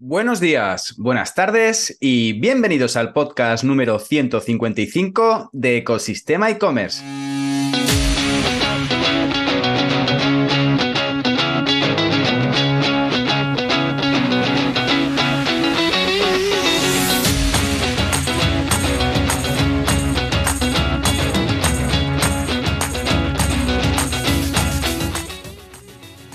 [0.00, 7.02] Buenos días, buenas tardes y bienvenidos al podcast número 155 de Ecosistema e-commerce.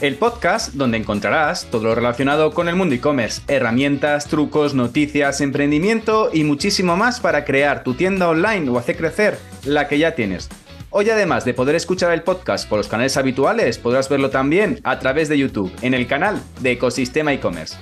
[0.04, 6.30] El podcast donde encontrarás todo lo relacionado con el mundo e-commerce, herramientas, trucos, noticias, emprendimiento
[6.34, 10.50] y muchísimo más para crear tu tienda online o hacer crecer la que ya tienes.
[10.89, 15.00] Hoy además de poder escuchar el podcast por los canales habituales, podrás verlo también a
[15.00, 17.78] través de YouTube, en el canal de Ecosistema e-commerce.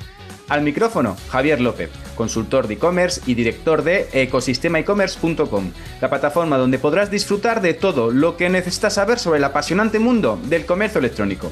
[0.48, 7.10] Al micrófono, Javier López, consultor de e-commerce y director de ecosistemaecommerce.com, la plataforma donde podrás
[7.10, 11.52] disfrutar de todo lo que necesitas saber sobre el apasionante mundo del comercio electrónico.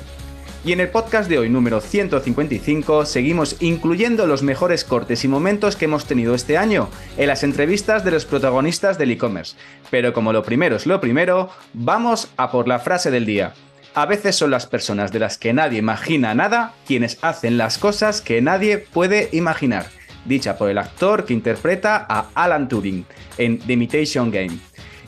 [0.65, 5.77] Y en el podcast de hoy, número 155, seguimos incluyendo los mejores cortes y momentos
[5.77, 9.55] que hemos tenido este año en las entrevistas de los protagonistas del e-commerce.
[9.89, 13.53] Pero como lo primero es lo primero, vamos a por la frase del día.
[13.93, 18.19] A veces son las personas de las que nadie imagina nada quienes hacen las cosas
[18.21, 19.87] que nadie puede imaginar,
[20.25, 23.05] dicha por el actor que interpreta a Alan Turing
[23.37, 24.59] en The Imitation Game.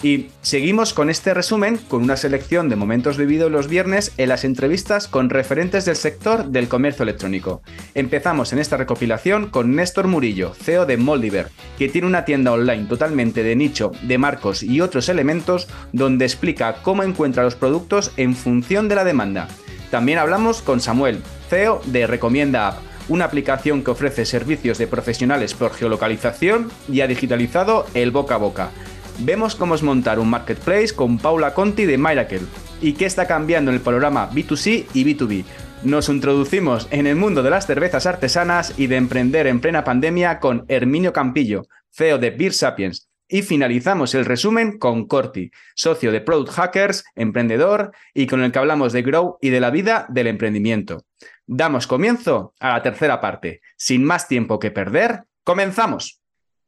[0.03, 4.43] Y seguimos con este resumen con una selección de momentos vividos los viernes en las
[4.43, 7.61] entrevistas con referentes del sector del comercio electrónico.
[7.93, 12.85] Empezamos en esta recopilación con Néstor Murillo, CEO de Moldiver, que tiene una tienda online
[12.85, 18.35] totalmente de nicho, de marcos y otros elementos donde explica cómo encuentra los productos en
[18.35, 19.49] función de la demanda.
[19.91, 22.79] También hablamos con Samuel, CEO de Recomienda App
[23.09, 28.37] una aplicación que ofrece servicios de profesionales por geolocalización y ha digitalizado el boca a
[28.37, 28.71] boca
[29.19, 32.41] vemos cómo es montar un marketplace con Paula Conti de Miracle
[32.81, 35.45] y qué está cambiando en el panorama B2C y B2B.
[35.83, 40.39] Nos introducimos en el mundo de las cervezas artesanas y de emprender en plena pandemia
[40.39, 43.09] con Herminio Campillo, CEO de Beer Sapiens.
[43.27, 48.59] Y finalizamos el resumen con Corti, socio de Product Hackers, emprendedor y con el que
[48.59, 51.05] hablamos de Grow y de la vida del emprendimiento.
[51.47, 53.61] Damos comienzo a la tercera parte.
[53.75, 56.20] Sin más tiempo que perder, comenzamos.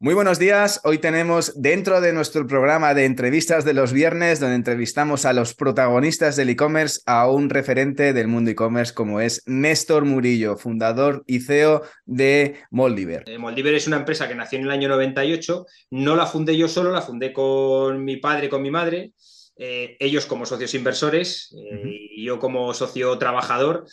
[0.03, 0.81] Muy buenos días.
[0.83, 5.53] Hoy tenemos dentro de nuestro programa de entrevistas de los viernes, donde entrevistamos a los
[5.53, 11.39] protagonistas del e-commerce, a un referente del mundo e-commerce como es Néstor Murillo, fundador y
[11.39, 13.23] CEO de Moldiver.
[13.27, 15.65] Eh, Moldiver es una empresa que nació en el año 98.
[15.91, 19.13] No la fundé yo solo, la fundé con mi padre, con mi madre.
[19.55, 21.81] Eh, ellos como socios inversores eh,
[22.17, 23.85] y yo como socio trabajador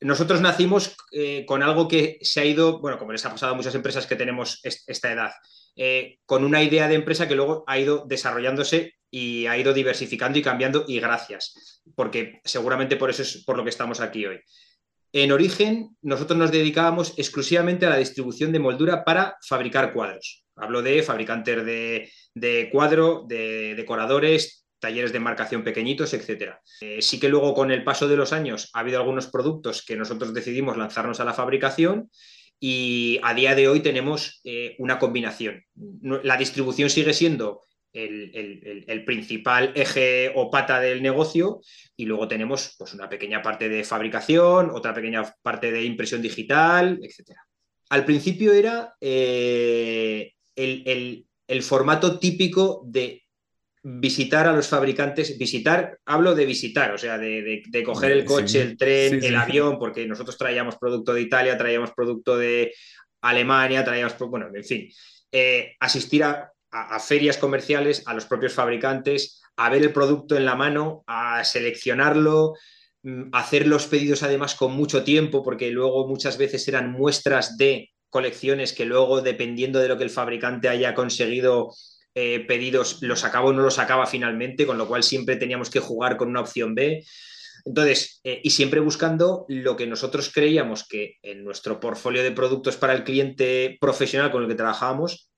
[0.00, 3.56] nosotros nacimos eh, con algo que se ha ido, bueno, como les ha pasado a
[3.56, 5.32] muchas empresas que tenemos esta edad,
[5.76, 10.38] eh, con una idea de empresa que luego ha ido desarrollándose y ha ido diversificando
[10.38, 14.40] y cambiando y gracias, porque seguramente por eso es por lo que estamos aquí hoy.
[15.12, 20.44] En origen, nosotros nos dedicábamos exclusivamente a la distribución de moldura para fabricar cuadros.
[20.56, 26.60] Hablo de fabricantes de, de cuadro, de decoradores, talleres de marcación pequeñitos, etcétera.
[26.80, 29.96] Eh, sí que luego con el paso de los años ha habido algunos productos que
[29.96, 32.10] nosotros decidimos lanzarnos a la fabricación
[32.58, 35.64] y a día de hoy tenemos eh, una combinación.
[36.22, 41.60] La distribución sigue siendo el, principal eje o pata del negocio
[41.96, 46.98] y luego tenemos pues, una pequeña parte de fabricación, otra pequeña parte de impresión digital,
[47.02, 47.42] etcétera.
[47.88, 53.25] Al principio era eh, el formato típico de
[53.88, 58.76] visitar a los fabricantes, visitar, hablo de visitar, o sea, de, coger el coche, el
[58.76, 62.74] tren, el avión, porque nosotros traíamos producto de Italia, traíamos producto de
[63.20, 64.88] Alemania, traíamos, bueno, en fin,
[65.30, 66.52] eh, asistir a,
[66.98, 72.54] ferias comerciales, a los propios fabricantes, a ver el producto en la mano, a seleccionarlo,
[73.04, 77.92] mm, hacer los pedidos además con mucho tiempo, porque luego muchas veces eran muestras de
[78.10, 81.72] colecciones que luego, dependiendo de lo que el fabricante haya conseguido
[82.18, 85.80] eh, pedidos los acaba o no los acaba finalmente, con lo cual siempre teníamos que
[85.80, 87.04] jugar con una opción B.
[87.66, 92.78] Entonces, eh, y siempre buscando lo que nosotros creíamos que en nuestro portfolio de productos
[92.78, 95.30] para el cliente profesional con el que trabajábamos,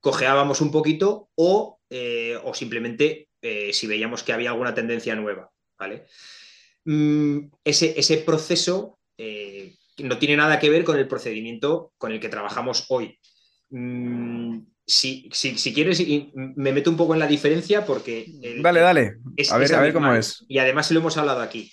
[0.00, 3.30] cojeábamos un poquito o, eh, o simplemente
[3.70, 5.50] si veíamos que había alguna tendencia nueva.
[5.78, 6.04] ¿vale?
[6.84, 8.98] Mm, ese, ese, proceso
[9.98, 13.18] no tiene nada que ver con el procedimiento con el que trabajamos hoy.
[13.70, 15.28] Mm, si,
[15.74, 16.02] quieres,
[16.34, 18.26] me meto un poco en la diferencia porque...
[18.62, 19.16] dale, dale.
[19.50, 20.44] a ver, a ver cómo es.
[20.48, 21.70] Y además lo hemos hablado aquí.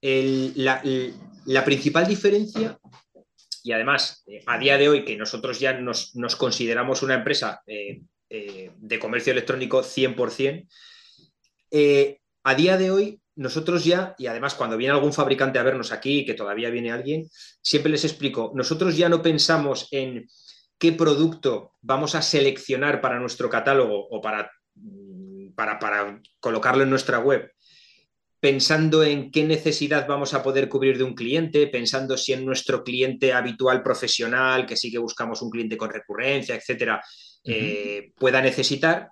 [0.00, 2.78] la, principal diferencia,
[3.62, 8.02] y además eh, a día de hoy que nosotros ya nos, consideramos una empresa eh,
[8.30, 10.68] eh, de comercio electrónico 100%,
[12.46, 16.24] a día de hoy nosotros ya, y además cuando viene algún fabricante a vernos aquí,
[16.24, 17.28] que todavía viene alguien,
[17.60, 20.26] siempre les explico, nosotros ya no pensamos en
[20.84, 26.90] qué producto vamos a seleccionar para nuestro catálogo o para, mm, para, para colocarlo en
[26.90, 27.50] nuestra web,
[28.38, 32.84] pensando en qué necesidad vamos a poder cubrir de un cliente, pensando si en nuestro
[32.84, 37.02] cliente habitual profesional, que sí que buscamos un cliente con recurrencia, etcétera,
[37.44, 39.08] eh, pueda necesitar,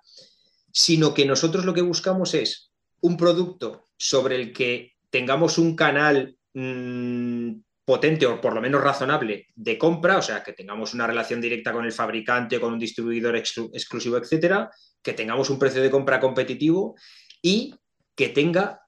[0.71, 2.71] sino que nosotros lo que buscamos es
[3.01, 7.53] un producto sobre el que tengamos un canal mmm,
[7.85, 11.73] potente o por lo menos razonable de compra, o sea, que tengamos una relación directa
[11.73, 14.69] con el fabricante, con un distribuidor exclu exclusivo, etcétera,
[15.01, 16.95] que tengamos un precio de compra competitivo
[17.41, 17.75] y
[18.15, 18.81] que tenga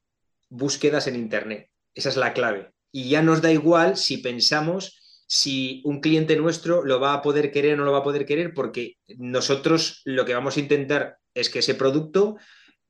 [0.49, 1.69] búsquedas en Internet.
[1.93, 2.71] Esa es la clave.
[2.91, 7.51] Y ya nos da igual si pensamos si un cliente nuestro lo va a poder
[7.51, 11.17] querer o no lo va a poder querer, porque nosotros lo que vamos a intentar
[11.33, 12.37] es que ese producto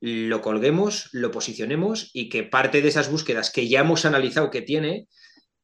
[0.00, 4.62] lo colguemos, lo posicionemos y que parte de esas búsquedas que ya hemos analizado que
[4.62, 5.08] tiene,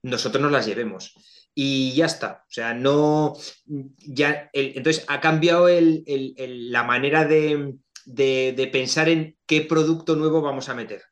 [0.02, 1.14] nosotros nos las llevemos.
[1.54, 2.44] Y ya está.
[2.49, 3.34] O sea, no.
[3.66, 10.75] Ya, entonces ha cambiado la manera de, de pensar en qué producto nuevo vamos a
[10.75, 11.02] meter.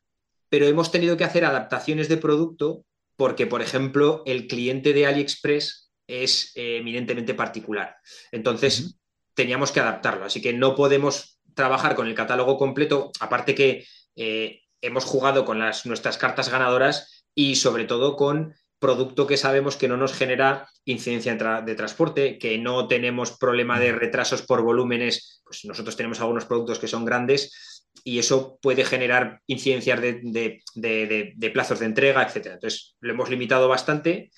[0.49, 2.85] Pero hemos tenido que hacer adaptaciones de producto
[3.15, 7.95] porque, por ejemplo, el cliente de AliExpress es eh, eminentemente particular.
[8.31, 8.99] Entonces,
[9.33, 10.25] teníamos que adaptarlo.
[10.25, 13.85] Así que no podemos trabajar con el catálogo completo, aparte que
[14.15, 19.77] eh, hemos jugado con las, nuestras cartas ganadoras y sobre todo con producto que sabemos
[19.77, 25.41] que no nos genera incidencia de transporte, que no tenemos problema de retrasos por volúmenes,
[25.45, 31.79] pues nosotros tenemos algunos productos que son grandes y eso puede generar incidencias de, plazos
[31.79, 32.53] de entrega, etc.
[32.53, 34.31] Entonces, lo hemos limitado bastante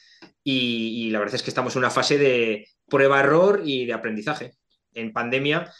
[0.44, 4.52] y, la verdad es que estamos en una fase de prueba-error y de aprendizaje.
[4.94, 5.72] En pandemia,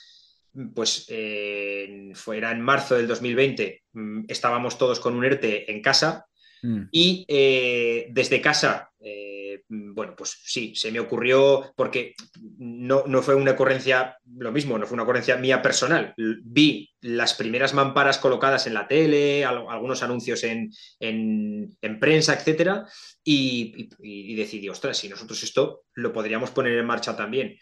[0.74, 6.28] pues eh, fuera en marzo del 2020, mm, estábamos todos con un ERTE en casa
[6.64, 6.84] Mm.
[6.92, 12.16] Y eh, desde casa, eh, bueno, pues sí, se me ocurrió, porque
[12.58, 16.14] no, no, fue una ocurrencia, lo mismo, no fue una ocurrencia mía personal.
[16.18, 20.72] Vi las primeras mamparas colocadas en la tele, algunos anuncios en,
[21.02, 22.86] en, prensa, etcétera,
[23.24, 27.58] y, y, decidí, ostras, si nosotros esto lo podríamos poner en marcha también.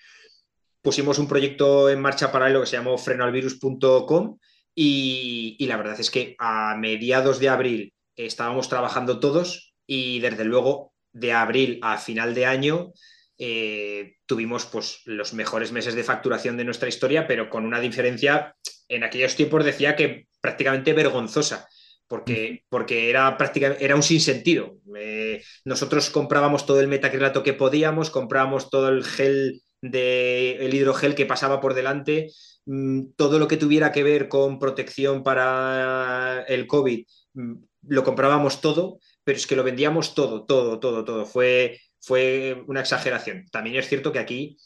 [0.83, 4.37] Pusimos un proyecto en marcha para lo que se llamó frenoalvirus.com
[4.75, 10.45] y, y la verdad es que a mediados de abril estábamos trabajando todos y desde
[10.45, 12.93] luego de abril a final de año
[13.37, 18.55] eh, tuvimos pues, los mejores meses de facturación de nuestra historia, pero con una diferencia,
[18.87, 21.67] en aquellos tiempos decía que prácticamente vergonzosa,
[22.07, 24.77] porque, porque era, prácticamente, era un sinsentido.
[24.95, 31.15] Eh, nosotros comprábamos todo el metacrilato que podíamos, comprábamos todo el gel de el hidrogel
[31.15, 32.31] que pasaba por delante,
[32.65, 37.53] mm, todo lo que tuviera que ver con protección para el COVID, mm,
[37.87, 41.25] lo comprábamos todo, pero es que lo vendíamos todo, todo, todo, todo.
[41.25, 43.45] Fue, fue una exageración.
[43.51, 44.57] También es cierto que aquí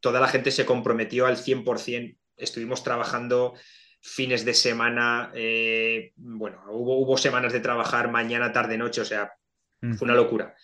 [0.00, 2.16] toda la gente se comprometió al 100%.
[2.36, 3.54] Estuvimos trabajando
[4.00, 9.32] fines de semana, eh, bueno, hubo, hubo, semanas de trabajar mañana, tarde, noche, o sea,
[9.80, 9.94] mm.
[9.94, 10.54] fue una locura.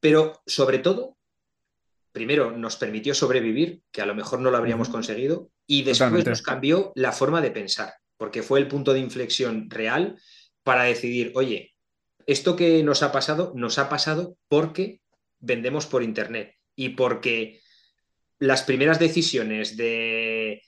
[0.00, 1.18] Pero sobre todo,
[2.12, 6.40] primero nos permitió sobrevivir, que a lo mejor no lo habríamos conseguido, y después nos
[6.42, 10.18] cambió la forma de pensar, porque fue el punto de inflexión real
[10.68, 11.74] para decidir, oye,
[12.26, 15.00] esto que nos ha pasado, nos ha pasado porque
[15.40, 17.62] vendemos por Internet y porque
[18.38, 20.60] las primeras decisiones de,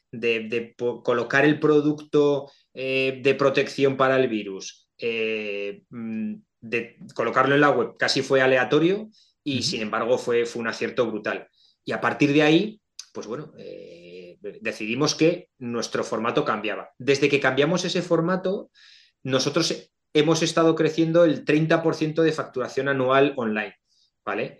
[1.04, 7.68] colocar el producto eh, de protección para el virus, eh, mm, de colocarlo en la
[7.68, 9.10] web, casi fue aleatorio
[9.44, 11.46] y sin embargo fue, fue un acierto brutal.
[11.84, 12.80] Y a partir de ahí,
[13.12, 16.88] pues bueno, eh, decidimos que nuestro formato cambiaba.
[16.96, 18.70] Desde que cambiamos ese formato,
[19.22, 23.76] nosotros hemos estado creciendo el 30% de facturación anual online,
[24.24, 24.58] ¿vale?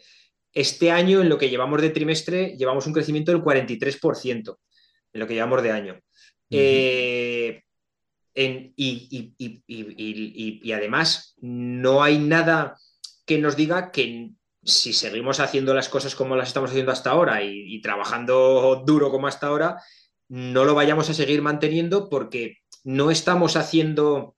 [0.52, 4.59] Este año, en lo que llevamos de trimestre, llevamos un crecimiento del 43%
[5.12, 6.00] en lo que llevamos de año.
[6.49, 7.62] y,
[10.73, 12.76] además, no hay nada
[13.26, 14.31] que nos diga que
[14.62, 19.26] si seguimos haciendo las cosas como las estamos haciendo hasta ahora y trabajando duro como
[19.26, 19.83] hasta ahora,
[20.29, 24.37] no lo vayamos a seguir manteniendo porque no estamos haciendo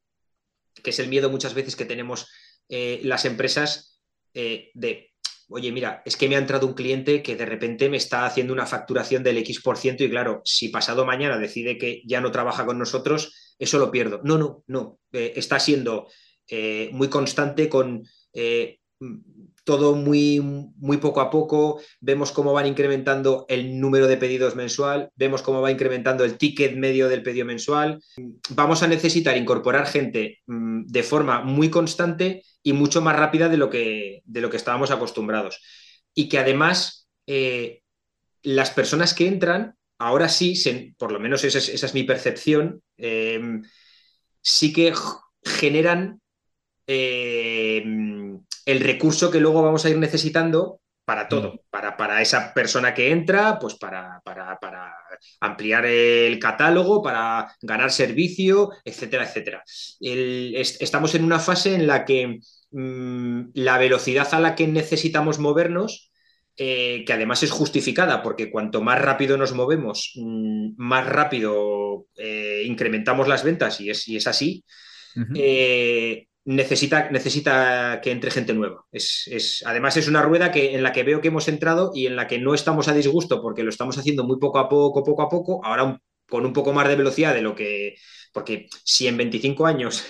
[0.83, 2.29] que es el miedo muchas veces que tenemos
[2.69, 4.01] eh, las empresas
[4.35, 5.11] eh, de,
[5.49, 8.53] oye, mira, es que me ha entrado un cliente que de repente me está haciendo
[8.53, 12.31] una facturación del X por ciento y claro, si pasado mañana decide que ya no
[12.31, 14.21] trabaja con nosotros, eso lo pierdo.
[14.25, 14.99] No, no, no.
[15.13, 16.09] Eh, está siendo
[16.91, 18.03] muy constante con
[19.65, 20.41] todo muy,
[20.77, 25.61] muy poco a poco, vemos cómo van incrementando el número de pedidos mensual, vemos cómo
[25.61, 28.03] va incrementando el ticket medio del pedido mensual.
[28.51, 33.57] Vamos a necesitar incorporar gente mm, de forma muy constante y mucho más rápida de
[33.57, 35.61] lo que, de lo que estábamos acostumbrados.
[36.15, 37.83] Y que además eh,
[38.43, 40.61] las personas que entran, ahora sí,
[40.99, 43.41] por lo menos esa es, mi percepción, eh,
[44.41, 44.93] sí que
[45.45, 46.21] generan
[46.87, 47.83] eh,
[48.67, 53.11] el recurso que luego vamos a ir necesitando para todo, para, para esa persona que
[53.11, 54.59] entra, pues para, para,
[55.41, 59.65] ampliar el catálogo, para ganar servicio, etcétera, etcétera.
[60.01, 62.41] estamos en una fase en la que
[62.71, 66.13] mm, la velocidad a la que necesitamos movernos,
[66.57, 72.63] eh, que además es justificada, porque cuanto más rápido nos movemos, mm, más rápido eh,
[72.65, 74.65] incrementamos las ventas, y es, y es así,
[76.45, 78.85] necesita, necesita que entre gente nueva.
[78.91, 82.17] Es, además, es una rueda que, en la que veo que hemos entrado y en
[82.17, 85.23] la que no estamos a disgusto porque lo estamos haciendo muy poco a poco, poco
[85.23, 87.95] a poco, ahora con un poco más de velocidad de lo que...
[88.33, 90.05] Porque si en 25 años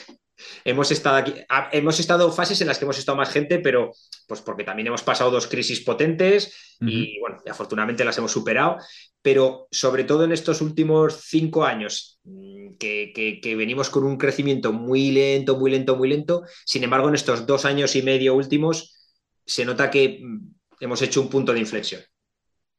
[0.65, 1.35] hemos estado aquí,
[1.73, 3.93] hemos estado fases en las que hemos estado más gente, pero
[4.27, 8.79] pues porque también hemos pasado dos crisis potentes y bueno, afortunadamente las hemos superado,
[9.21, 14.73] pero sobre todo en estos últimos cinco años mm, que, que, venimos con un crecimiento
[14.73, 18.97] muy lento, muy lento, muy lento, sin embargo en estos dos años y medio últimos
[19.47, 22.03] se nota que mm, hemos hecho un punto de inflexión.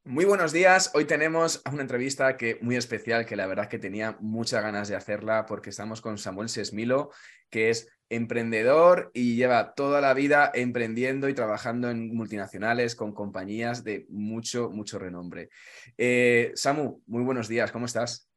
[0.05, 0.91] Muy buenos días.
[0.95, 4.98] Hoy tenemos una entrevista que muy especial, que la verdad que tenía muchas ganas de
[4.98, 7.12] hacerla porque estamos con Samuel Sesmilo,
[7.50, 13.86] que es emprendedor y lleva toda la vida emprendiendo y trabajando en multinacionales con compañías
[13.86, 15.50] de mucho, mucho renombre.
[15.98, 18.29] Eh, Samu, muy buenos días, ¿cómo estás?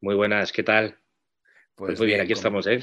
[0.00, 0.98] Muy buenas, ¿qué tal?
[1.76, 2.82] Pues, pues muy bien, aquí estamos, ¿eh?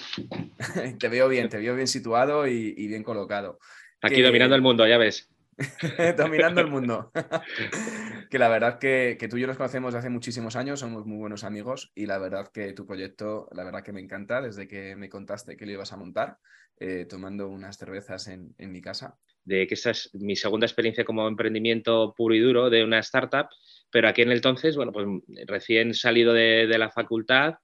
[1.00, 3.60] te veo bien, te veo bien situado y, bien colocado.
[4.02, 5.31] Aquí dominando el mundo, ya ves.
[6.18, 7.12] dominando el mundo.
[8.30, 11.18] que la verdad que, que, tú y yo nos conocemos hace muchísimos años, somos muy
[11.18, 14.96] buenos amigos y la verdad que tu proyecto, la verdad que me encanta desde que
[14.96, 16.38] me contaste que lo ibas a montar,
[16.80, 19.18] eh, tomando unas cervezas en, en, mi casa.
[19.44, 23.48] De que esta es mi segunda experiencia como emprendimiento puro y duro de una startup,
[23.92, 25.06] pero aquí en el entonces, bueno, pues
[25.46, 27.56] recién salido de, la facultad,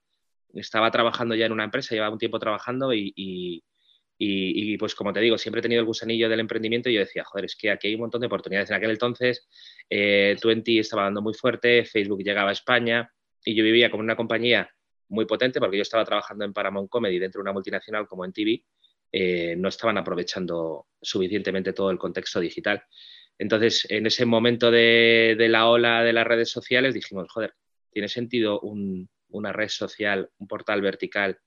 [0.54, 3.64] estaba trabajando ya en una empresa, llevaba un tiempo trabajando y,
[4.78, 7.46] pues como te digo, siempre he tenido el gusanillo del emprendimiento y yo decía, joder,
[7.46, 8.70] es que aquí hay un montón de oportunidades.
[8.70, 9.48] En aquel entonces,
[9.90, 13.12] eh, Twenty estaba dando muy fuerte, Facebook llegaba a España
[13.46, 14.70] y yo vivía como una compañía
[15.10, 18.34] muy potente porque yo estaba trabajando en Paramount Comedy dentro de una multinacional como en
[18.34, 18.64] TV,
[19.12, 22.84] eh, no estaban aprovechando suficientemente todo el contexto digital.
[23.38, 27.54] Entonces, en ese momento de, la ola de las redes sociales dijimos, joder,
[27.92, 31.38] tiene sentido una red social, un portal vertical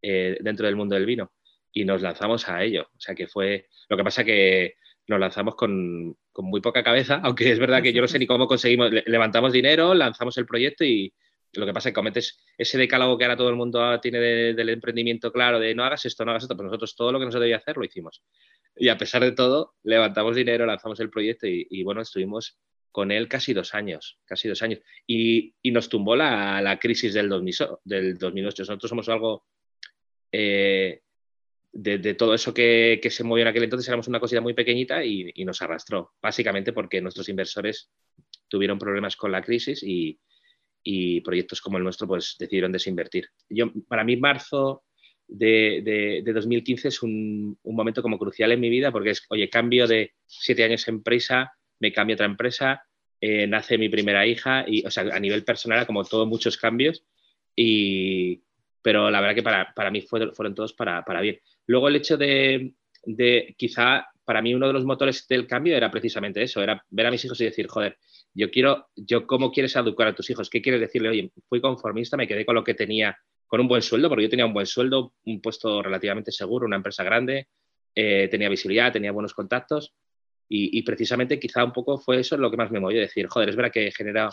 [0.00, 1.30] eh, dentro del mundo del vino
[1.76, 2.88] y nos lanzamos a ello.
[2.96, 4.76] O sea que fue, lo que pasa que
[5.08, 8.46] nos lanzamos con, muy poca cabeza, aunque es verdad que yo no sé ni cómo
[8.46, 11.12] conseguimos, levantamos dinero, lanzamos el proyecto y
[11.52, 14.68] lo que pasa es que cometes ese decálogo que ahora todo el mundo tiene del
[14.70, 17.34] emprendimiento claro, de no hagas esto, no hagas esto, pero nosotros todo lo que nos
[17.34, 18.22] debía hacer lo hicimos.
[18.74, 22.58] Y a pesar de todo, levantamos dinero, lanzamos el proyecto y, bueno, estuvimos
[22.90, 24.80] con él casi dos años, casi dos años.
[25.06, 27.30] Y, nos tumbó la, crisis del,
[27.84, 28.62] del 2008.
[28.62, 29.46] Nosotros somos algo
[30.32, 31.00] eh,
[31.76, 35.32] de, todo eso que, se movió en aquel entonces éramos una cosita muy pequeñita y,
[35.44, 37.90] nos arrastró, básicamente porque nuestros inversores
[38.48, 40.18] tuvieron problemas con la crisis y,
[41.24, 43.26] proyectos como el nuestro pues decidieron desinvertir.
[43.48, 44.84] Yo, para mí marzo
[45.26, 50.12] de, 2015 es un, momento como crucial en mi vida porque es, oye, cambio de
[50.26, 52.82] siete años en empresa, me cambio a otra empresa,
[53.20, 57.04] eh, nace mi primera hija y, o sea, a nivel personal, como todos muchos cambios
[57.56, 58.44] y,
[58.86, 61.40] pero la verdad que para, para mí fueron, fueron todos para, para bien.
[61.66, 62.72] Luego el hecho de,
[63.56, 67.10] quizá para mí uno de los motores del cambio era precisamente eso, era ver a
[67.10, 67.98] mis hijos y decir, joder,
[68.32, 72.16] yo quiero, yo cómo quieres educar a tus hijos, qué quieres decirle, oye, fui conformista,
[72.16, 74.66] me quedé con lo que tenía, con un buen sueldo, porque yo tenía un buen
[74.66, 77.48] sueldo, un puesto relativamente seguro, una empresa grande,
[77.92, 79.94] eh, tenía visibilidad, tenía buenos contactos
[80.48, 83.56] y, precisamente quizá un poco fue eso lo que más me movió, decir, joder, es
[83.56, 84.30] verdad que he generado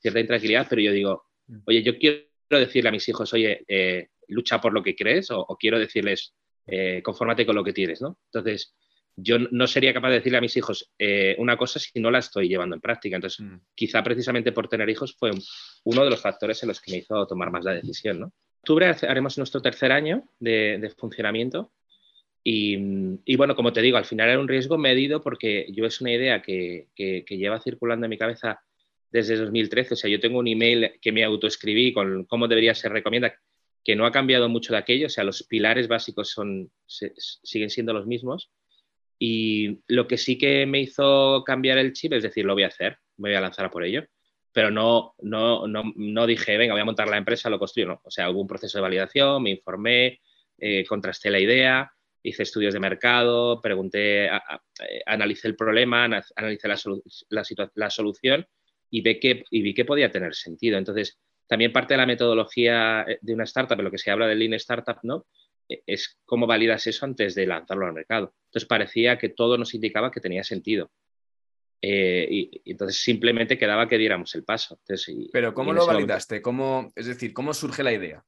[0.00, 1.58] cierta intranquilidad, pero yo digo, mm.
[1.66, 5.56] oye, yo quiero decirle a mis hijos, oye, eh, lucha por lo que crees o
[5.58, 6.34] quiero decirles,
[6.66, 8.18] eh, confórmate con lo que tienes, ¿no?
[8.26, 8.74] Entonces,
[9.16, 12.20] yo no sería capaz de decirle a mis hijos eh, una cosa si no la
[12.20, 13.16] estoy llevando en práctica.
[13.16, 13.56] Entonces, mm.
[13.74, 15.30] quizá precisamente por tener hijos fue
[15.84, 18.32] uno de los factores en los que me hizo tomar más la decisión, ¿no?
[18.60, 21.72] Octubre haremos nuestro tercer año de, funcionamiento
[22.44, 26.12] y, bueno, como te digo, al final era un riesgo medido porque yo es una
[26.12, 28.62] idea que, que, lleva circulando en mi cabeza
[29.12, 29.94] desde 2013.
[29.94, 33.34] O sea, yo tengo un email que me autoescribí con cómo debería ser recomienda,
[33.84, 37.92] que no ha cambiado mucho de aquello, o sea, los pilares básicos son, siguen siendo
[37.92, 38.50] los mismos.
[39.18, 42.68] Y lo que sí que me hizo cambiar el chip es decir, lo voy a
[42.68, 44.04] hacer, me voy a lanzar a por ello.
[44.52, 47.88] Pero no, no, no, no dije, venga, voy a montar la empresa, lo construyo.
[47.88, 48.00] No.
[48.04, 50.20] O sea, hubo un proceso de validación, me informé,
[50.58, 51.90] eh, contrasté la idea,
[52.22, 54.28] hice estudios de mercado, pregunté,
[55.06, 56.04] analicé el problema,
[56.36, 58.46] analicé la, solución
[58.92, 60.78] y, ve que, y vi que podía tener sentido.
[60.78, 64.26] Entonces, también parte de la metodología eh, de una startup, en lo que se habla
[64.26, 65.26] de Lean Startup, ¿no?
[65.68, 68.34] E, es cómo validas eso antes de lanzarlo al mercado.
[68.46, 70.90] Entonces parecía que todo nos indicaba que tenía sentido.
[71.80, 74.78] Eh, y, entonces simplemente quedaba que diéramos el paso.
[75.32, 76.40] Pero ¿cómo lo validaste?
[76.40, 78.24] ¿Cómo, es decir, ¿cómo surge la idea?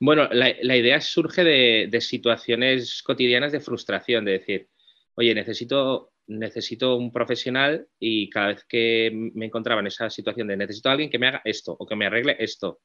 [0.00, 4.68] Bueno, la, idea surge de, situaciones cotidianas de frustración, de decir,
[5.14, 10.56] oye, necesito, necesito un profesional y cada vez que me encontraba en esa situación de
[10.56, 12.80] necesito a alguien que me haga esto o que me arregle esto,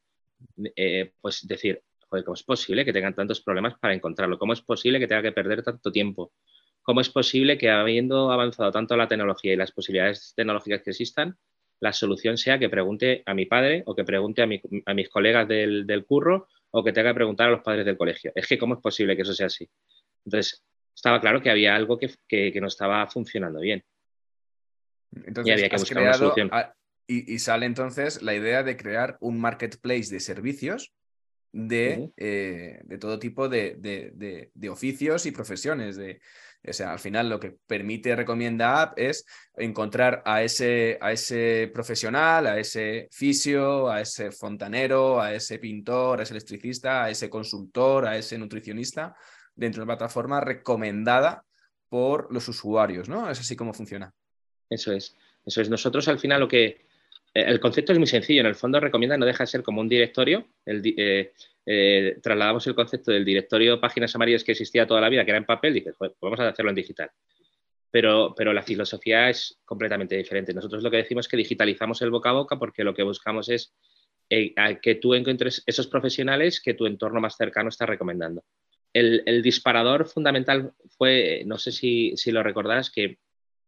[0.75, 4.39] eh, pues decir, joder, ¿cómo es posible que tengan tantos problemas para encontrarlo?
[4.39, 6.33] ¿Cómo es posible que tenga que perder tanto tiempo?
[6.81, 11.37] ¿Cómo es posible que habiendo avanzado tanto la tecnología y las posibilidades tecnológicas que existan,
[11.79, 14.47] la solución sea que pregunte a mi padre o que pregunte a,
[14.93, 18.31] mis colegas del, del curro o que tenga que preguntar a los padres del colegio.
[18.35, 19.69] Es que, ¿cómo es posible que eso sea así?
[20.25, 20.63] Entonces,
[20.95, 23.83] estaba claro que había algo que, no estaba funcionando bien.
[25.25, 26.51] Entonces, y había que buscar una solución.
[27.07, 30.93] y, sale entonces la idea de crear un marketplace de servicios
[31.53, 35.95] de, eh, todo tipo de, oficios y profesiones.
[35.95, 36.19] De,
[36.67, 41.69] o sea, al final lo que permite Recomienda App es encontrar a ese, a ese
[41.73, 47.29] profesional, a ese fisio, a ese fontanero, a ese pintor, a ese electricista, a ese
[47.29, 49.15] consultor, a ese nutricionista
[49.55, 51.45] dentro de la plataforma recomendada
[51.89, 53.29] por los usuarios, ¿no?
[53.29, 54.13] Es así como funciona.
[54.69, 55.15] Eso es.
[55.45, 55.69] Eso es.
[55.69, 56.65] Nosotros al final lo que
[57.33, 58.41] eh, el concepto es muy sencillo.
[58.41, 60.47] En el fondo recomienda no deja de ser como un directorio.
[60.65, 61.33] Eh,
[61.65, 65.37] eh, trasladamos el concepto del directorio páginas amarillas que existía toda la vida, que era
[65.37, 67.11] en papel, y dije, pues vamos a hacerlo en digital.
[67.91, 70.53] Pero, pero, la filosofía es completamente diferente.
[70.53, 73.49] Nosotros lo que decimos es que digitalizamos el boca a boca porque lo que buscamos
[73.49, 73.73] es
[74.81, 78.43] que tú encuentres esos profesionales que tu entorno más cercano está recomendando.
[78.93, 83.17] El, disparador fundamental fue, no sé si, si lo recordarás, que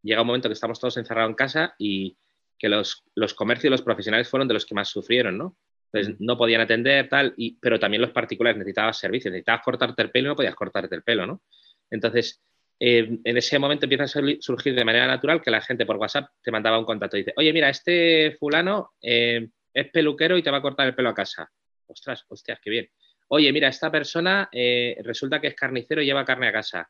[0.02, 2.16] llega un momento que estamos todos encerrados en casa y,
[2.58, 3.04] que los,
[3.34, 5.56] comercios y los profesionales fueron de los que más sufrieron, ¿no?
[5.92, 10.10] Entonces, no podían atender, tal, y, pero también los particulares necesitabas servicios, necesitabas cortarte el
[10.10, 11.42] pelo y no podías cortarte el pelo, ¿no?
[11.90, 12.42] Entonces,
[12.78, 16.30] eh, en ese momento empieza a surgir de manera natural que la gente por WhatsApp
[16.42, 20.50] te mandaba un contacto y dice, oye, mira, este fulano eh, es peluquero y te
[20.50, 21.50] va a cortar el pelo a casa.
[21.86, 22.88] Ostras, hostias, qué bien.
[23.28, 26.88] Oye, mira, esta persona eh, resulta que es carnicero y lleva carne a casa.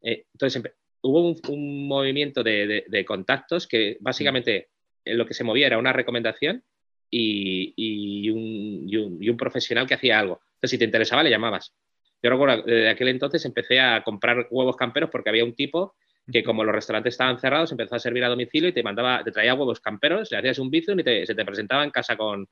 [0.00, 0.62] entonces,
[1.02, 4.68] hubo un, movimiento de, de, contactos que básicamente
[5.04, 6.64] lo que se movía era una recomendación
[7.10, 10.40] y, un, profesional que hacía algo.
[10.54, 11.74] Entonces, si te interesaba, le llamabas.
[12.22, 15.94] Yo recuerdo, desde aquel entonces empecé a comprar huevos camperos porque había un tipo
[16.30, 19.30] que como los restaurantes estaban cerrados, empezó a servir a domicilio y te mandaba, te
[19.30, 22.48] traía huevos camperos, le hacías un bizum y se te presentaba en casa con,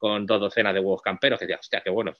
[0.00, 2.16] dos docenas de huevos camperos, que decías, hostia, qué buenos.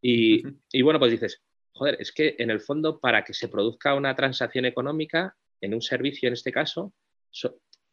[0.00, 0.42] Y,
[0.82, 4.64] bueno, pues dices, joder, es que en el fondo para que se produzca una transacción
[4.64, 6.92] económica en un servicio, en este caso,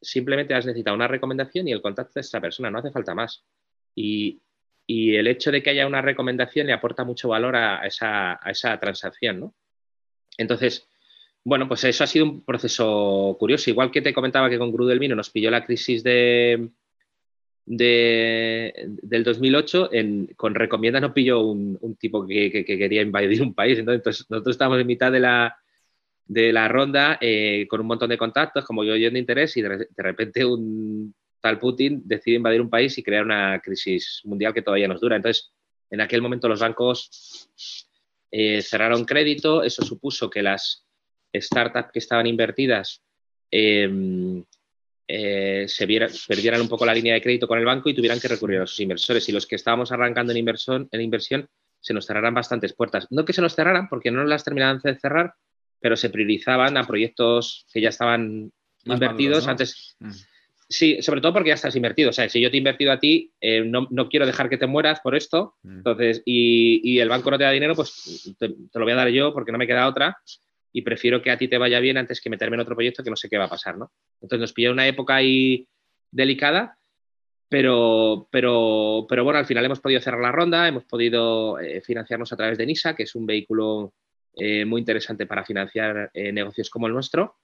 [0.02, 3.44] simplemente has necesitado una recomendación y el contacto de esta persona, no hace falta más.
[3.96, 4.42] Y,
[4.88, 9.56] el hecho de que haya una recomendación le aporta mucho valor a esa, transacción, ¿no?
[10.38, 10.88] Entonces,
[11.44, 13.70] bueno, pues eso ha sido un proceso curioso.
[13.70, 16.70] Igual que te comentaba que con Gru del Vino nos pilló la crisis de,
[17.66, 19.90] del 2008,
[20.36, 23.80] con Recomienda nos pilló un, tipo que, quería invadir un país.
[23.80, 25.56] Entonces, nosotros estábamos en mitad de la,
[26.26, 29.62] de la ronda eh, con un montón de contactos, como yo, yo de interés, y
[29.62, 34.62] de, repente un tal Putin decide invadir un país y crear una crisis mundial que
[34.62, 35.18] todavía nos dura.
[35.18, 35.52] Entonces,
[35.90, 37.50] en aquel momento los bancos
[38.32, 40.86] eh, cerraron crédito, eso supuso que las
[41.36, 43.02] startups que estaban invertidas
[43.52, 44.44] em,
[45.08, 45.86] eh, se
[46.28, 48.68] perdieran un poco la línea de crédito con el banco y tuvieran que recurrir a
[48.68, 49.28] sus inversores.
[49.30, 51.48] Y los que estábamos arrancando en inversión, en inversión
[51.80, 53.08] se nos cerraran bastantes puertas.
[53.10, 55.34] No que se nos cerraran, porque no las terminaban de cerrar,
[55.80, 58.52] pero se priorizaban a proyectos que ya estaban
[58.86, 59.98] invertidos antes.
[60.00, 60.12] Mm.
[60.70, 62.10] Sí, sobre todo porque ya estás invertido.
[62.10, 64.66] O sea, si yo te he invertido a ti, eh, no, quiero dejar que te
[64.66, 65.56] mueras por esto.
[65.64, 65.78] Mm.
[65.78, 69.34] Entonces, y, el banco no te da dinero, pues te, lo voy a dar yo
[69.34, 70.18] porque no me queda otra.
[70.74, 73.12] Y prefiero que a ti te vaya bien antes que meterme en otro proyecto que
[73.12, 73.92] no sé qué va a pasar, ¿no?
[74.16, 75.68] Entonces nos pilló una época ahí
[76.12, 76.78] delicada,
[77.48, 82.34] pero, pero, pero bueno, al final hemos podido cerrar la ronda, hemos podido eh, financiarnos
[82.34, 83.94] a través de NISA, que es un vehículo
[84.36, 87.36] eh, muy interesante para financiar eh, negocios como el nuestro.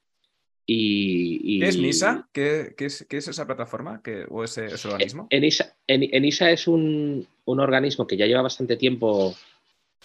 [0.65, 2.27] Y, ¿Qué es NISA?
[2.31, 5.27] ¿Qué, es, esa plataforma o ese, organismo?
[5.29, 9.35] ENISA, en, es un, organismo que ya lleva bastante tiempo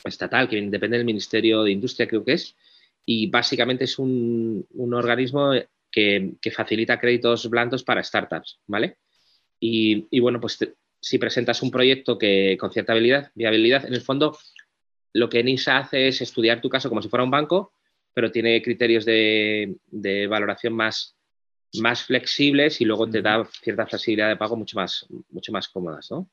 [0.05, 2.57] estatal, que depende del Ministerio de Industria, creo que es,
[3.07, 5.53] y básicamente es un, organismo
[5.90, 8.99] que, facilita créditos blandos para startups, ¿vale?
[9.61, 10.59] Y, bueno, pues
[11.01, 14.37] si presentas un proyecto que con cierta viabilidad, en el fondo
[15.12, 17.73] lo que NISA hace es estudiar tu caso como si fuera un banco,
[18.12, 19.77] pero tiene criterios de,
[20.29, 21.17] valoración más,
[21.81, 26.11] más flexibles y luego te da cierta facilidad de pago mucho más, mucho más cómodas,
[26.11, 26.29] ¿no?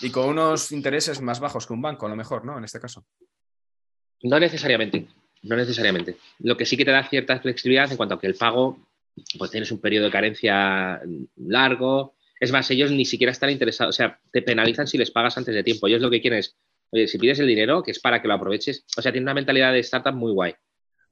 [0.00, 2.58] Y con unos intereses más bajos que un banco, a lo mejor, ¿no?
[2.58, 3.04] En este caso.
[4.22, 5.08] No necesariamente,
[5.42, 6.16] no necesariamente.
[6.40, 8.78] Lo que sí que te da cierta flexibilidad en cuanto a que el pago,
[9.38, 11.00] pues tienes un periodo de carencia
[11.36, 12.14] largo.
[12.40, 15.54] Es más, ellos ni siquiera están interesados, o sea, te penalizan si les pagas antes
[15.54, 15.86] de tiempo.
[15.86, 16.56] Ellos lo que quieren es,
[16.90, 18.84] oye, si pides el dinero, que es para que lo aproveches.
[18.96, 20.54] O sea, tiene una mentalidad de startup muy guay.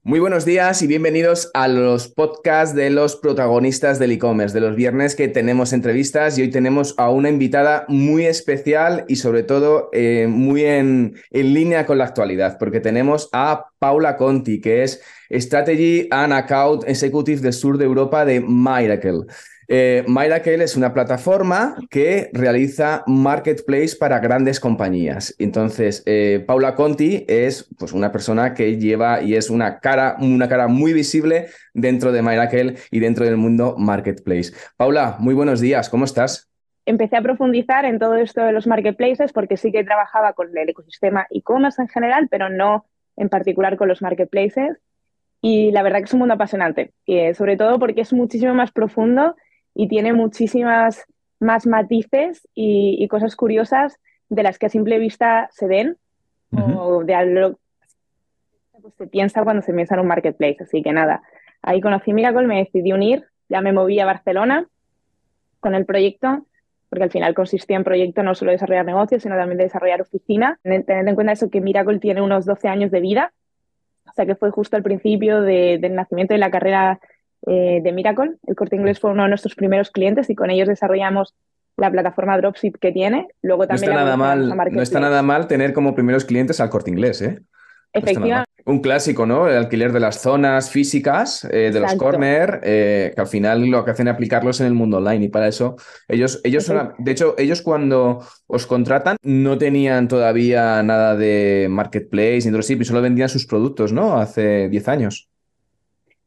[0.03, 4.75] Muy buenos días y bienvenidos a los podcasts de los protagonistas del e-commerce, de los
[4.75, 9.89] viernes que tenemos entrevistas y hoy tenemos a una invitada muy especial y sobre todo
[9.93, 15.03] eh, muy en, en línea con la actualidad, porque tenemos a Paula Conti, que es
[15.29, 19.27] Strategy and Account Executive del sur de Europa de Miracle.
[19.73, 25.33] Eh, Miracle es una plataforma que realiza marketplace para grandes compañías.
[25.39, 30.49] Entonces, eh, Paula Conti es pues, una persona que lleva y es una cara, una
[30.49, 34.51] cara muy visible dentro de Miracle y dentro del mundo marketplace.
[34.75, 36.51] Paula, muy buenos días, ¿cómo estás?
[36.85, 40.67] Empecé a profundizar en todo esto de los marketplaces porque sí que trabajaba con el
[40.67, 44.81] ecosistema e-commerce en general, pero no en particular con los marketplaces.
[45.39, 48.73] Y la verdad que es un mundo apasionante, y, sobre todo porque es muchísimo más
[48.73, 49.37] profundo
[49.73, 51.05] y tiene muchísimas
[51.39, 53.97] más matices y, cosas curiosas
[54.29, 55.97] de las que a simple vista se ven
[56.51, 57.59] o de algo
[58.81, 60.57] pues, se piensa cuando se piensa en un marketplace.
[60.61, 61.21] Así que nada,
[61.61, 64.67] ahí conocí Miracle, me decidí unir, ya me moví a Barcelona
[65.59, 66.45] con el proyecto,
[66.89, 70.59] porque al final consistía en proyecto no solo desarrollar negocios, sino también de desarrollar oficina.
[70.63, 73.33] Teniendo en cuenta eso que Miracle tiene unos 12 años de vida,
[74.07, 76.99] o sea que fue justo al principio del nacimiento de la carrera
[77.47, 78.33] eh, de Miracle.
[78.47, 81.35] El Corte Inglés fue uno de nuestros primeros clientes y con ellos desarrollamos
[81.77, 83.27] la plataforma Dropship que tiene.
[83.41, 86.69] Luego también no está, nada mal, no está nada mal tener como primeros clientes al
[86.69, 87.41] Corte Inglés, ¿eh?
[87.93, 88.49] Efectivamente.
[88.65, 89.49] un clásico, ¿no?
[89.49, 93.83] El alquiler de las zonas físicas, eh, de los corner, eh, que al final lo
[93.83, 95.75] que hacen es aplicarlos en el mundo online y para eso
[96.07, 102.43] ellos, ellos son, de hecho, ellos cuando os contratan no tenían todavía nada de marketplace
[102.45, 104.17] ni dropship y solo vendían sus productos, ¿no?
[104.17, 105.30] Hace 10 años.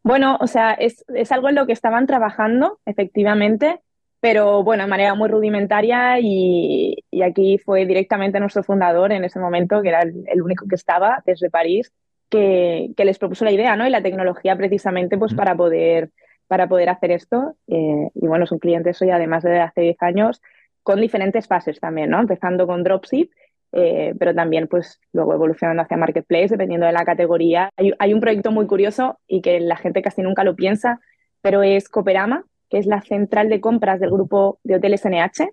[0.04, 3.80] Bueno, o sea, es, algo en lo que estaban trabajando, efectivamente,
[4.20, 9.80] pero bueno, de manera muy rudimentaria y, aquí fue directamente nuestro fundador en ese momento,
[9.80, 11.90] que era el, único que estaba desde París,
[12.28, 13.86] que, les propuso la idea, ¿no?
[13.86, 16.10] Y la tecnología precisamente pues para poder,
[16.48, 17.56] para poder hacer esto.
[17.66, 20.42] Eh, y bueno, son clientes hoy además de hace 10 años
[20.82, 22.20] con diferentes fases también, ¿no?
[22.20, 23.30] Empezando con Dropship
[23.76, 27.70] eh, pero también pues luego evolucionando hacia Marketplace, dependiendo de la categoría.
[27.98, 31.00] Hay, un proyecto muy curioso y que la gente casi nunca lo piensa,
[31.42, 35.50] pero es Cooperama, que es la central de compras del grupo de hoteles NH.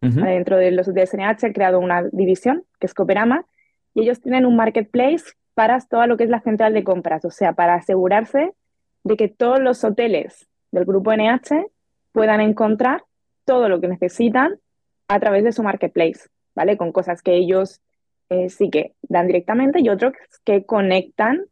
[0.00, 3.44] Dentro de los hoteles NH he creado una división, que es Cooperama,
[3.92, 7.30] y ellos tienen un Marketplace para todo lo que es la central de compras, o
[7.30, 8.52] sea, para asegurarse
[9.02, 11.66] de que todos los hoteles del grupo NH
[12.12, 13.02] puedan encontrar
[13.44, 14.60] todo lo que necesitan
[15.08, 16.28] a través de su Marketplace.
[16.54, 16.76] ¿Vale?
[16.76, 17.80] Con cosas que ellos
[18.30, 20.12] eh, sí que dan directamente y otros
[20.44, 21.44] que conectan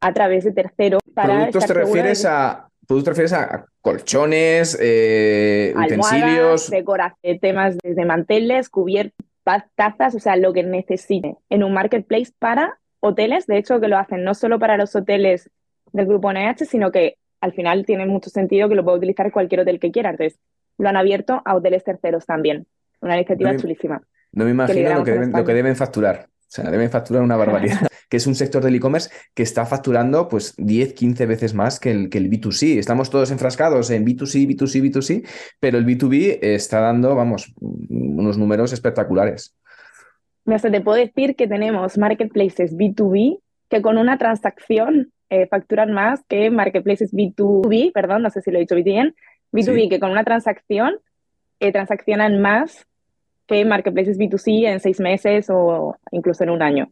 [0.00, 1.00] a través de terceros.
[1.14, 6.70] Para ¿Productos te refieres a ¿Productos te refieres a colchones, eh, utensilios?
[6.70, 12.78] Decoración, temas desde manteles, cubiertas, tazas, o sea, lo que necesite en un marketplace para
[13.00, 13.46] hoteles.
[13.46, 15.50] De hecho, que lo hacen no solo para los hoteles
[15.92, 19.62] del grupo NH, sino que al final tiene mucho sentido que lo pueda utilizar cualquier
[19.62, 20.10] hotel que quiera.
[20.10, 20.38] Entonces,
[20.78, 22.66] lo han abierto a hoteles terceros también.
[23.00, 24.00] Una iniciativa chulísima.
[24.36, 26.26] No me imagino lo que, deben, lo que deben facturar.
[26.28, 27.88] O sea, deben facturar una barbaridad.
[28.10, 31.90] que es un sector del e-commerce que está facturando pues 10, 15 veces más que
[31.90, 32.78] el, que el B2C.
[32.78, 38.74] Estamos todos enfrascados en B2C, B2C, B2C, pero el B2B está dando, vamos, unos números
[38.74, 39.56] espectaculares.
[40.44, 46.22] Hasta te puedo decir que tenemos marketplaces B2B que con una transacción eh, facturan más
[46.28, 49.16] que marketplaces B2B, perdón, no sé si lo he dicho bien,
[49.50, 51.00] B2B que con una transacción
[51.58, 52.86] eh, transaccionan más
[53.46, 56.90] que marketplaces B2C en seis meses o incluso en un año.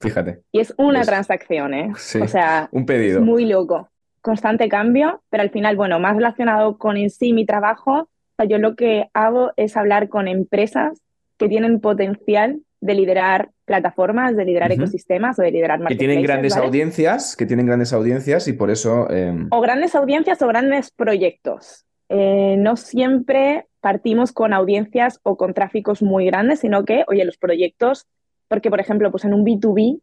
[0.00, 0.40] Fíjate.
[0.52, 1.90] Y es una transacción, ¿eh?
[1.92, 3.20] o sea, un pedido.
[3.20, 3.88] Es muy loco.
[4.20, 8.08] Constante cambio, pero al final, bueno, más relacionado con en sí mi trabajo,
[8.48, 11.00] yo lo que hago es hablar con empresas
[11.38, 16.56] que tienen potencial de liderar plataformas, de liderar ecosistemas o de liderar Que tienen grandes
[16.56, 19.10] audiencias, que tienen grandes audiencias y por eso...
[19.10, 21.84] Em, o grandes audiencias o grandes proyectos.
[22.08, 27.36] Eh, no siempre partimos con audiencias o con tráficos muy grandes, sino que, oye, los
[27.36, 28.06] proyectos,
[28.48, 30.00] porque por ejemplo, pues en un B2B,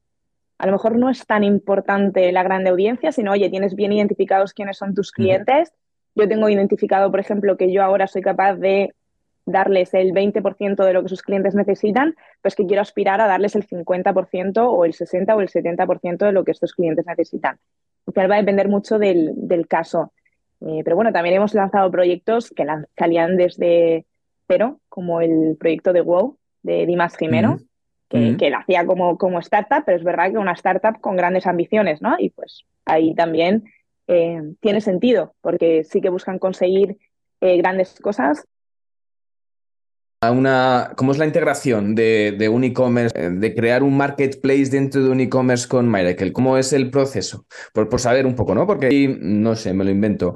[0.57, 4.53] a lo mejor no es tan importante la grande audiencia, sino, oye, tienes bien identificados
[4.53, 5.73] quiénes son tus clientes.
[6.15, 8.93] Yo tengo identificado, por ejemplo, que yo ahora soy capaz de
[9.45, 13.55] darles el 20% de lo que sus clientes necesitan, pues que quiero aspirar a darles
[13.55, 17.59] el 50% o el 60 o el 70% de lo que estos clientes necesitan.
[18.07, 20.13] Al final va a depender mucho del, caso.
[20.65, 22.65] Eh, pero bueno, también hemos lanzado proyectos que
[22.97, 24.05] salían desde
[24.47, 27.59] cero, como el proyecto de WoW de Dimas Jimeno,
[28.07, 32.01] que, lo hacía como, como startup, pero es verdad que una startup con grandes ambiciones,
[32.01, 32.15] ¿no?
[32.19, 33.63] Y pues ahí también
[34.07, 36.97] eh, tiene sentido, porque sí que buscan conseguir
[37.41, 38.45] eh, grandes cosas.
[40.31, 45.09] Una, ¿Cómo es la integración de, un e-commerce, eh, de crear un marketplace dentro de
[45.09, 46.31] un e-commerce con Miracle?
[46.31, 47.45] ¿Cómo es el proceso?
[47.73, 48.65] Por, saber un poco, ¿no?
[48.65, 50.35] Porque no sé, me lo invento.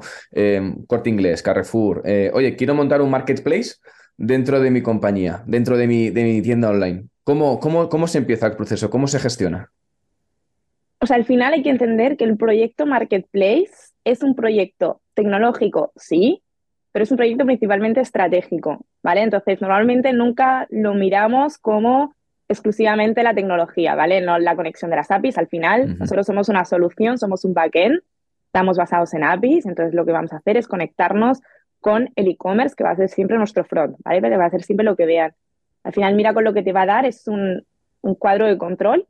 [0.87, 2.03] Corte Inglés, Carrefour.
[2.33, 3.75] oye, quiero montar un marketplace
[4.17, 7.07] dentro de mi compañía, dentro de mi, tienda online.
[7.23, 8.89] ¿Cómo, cómo, ¿Cómo se empieza el proceso?
[8.89, 9.71] ¿Cómo se gestiona?
[10.99, 13.71] O sea, al final hay que entender que el proyecto Marketplace
[14.03, 16.41] es un proyecto tecnológico, sí,
[16.91, 19.21] pero es un proyecto principalmente estratégico, ¿vale?
[19.21, 22.15] Entonces, normalmente nunca lo miramos como
[22.47, 24.21] exclusivamente la tecnología, ¿vale?
[24.21, 25.37] No la conexión de las APIs.
[25.37, 28.01] Al final, nosotros somos una solución, somos un backend,
[28.45, 31.41] estamos basados en APIs, entonces lo que vamos a hacer es conectarnos
[31.79, 34.21] con el e-commerce, que va a ser siempre nuestro front, ¿vale?
[34.21, 35.33] Que va a ser siempre lo que vean.
[35.83, 37.65] Al final, mira con lo que te va a dar es un,
[38.19, 39.05] cuadro de control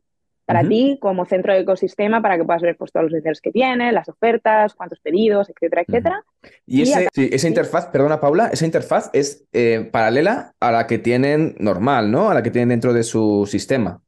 [0.47, 3.51] para ti como centro de ecosistema para que puedas ver pues, todos los vendedores que
[3.51, 6.23] tienes, las ofertas, cuántos pedidos, etcétera, etcétera.
[6.65, 12.12] Y, esa interfaz, perdona Paula, esa interfaz es eh, paralela a la que tienen normal,
[12.12, 12.29] ¿no?
[12.29, 14.01] A la que tienen dentro de su sistema.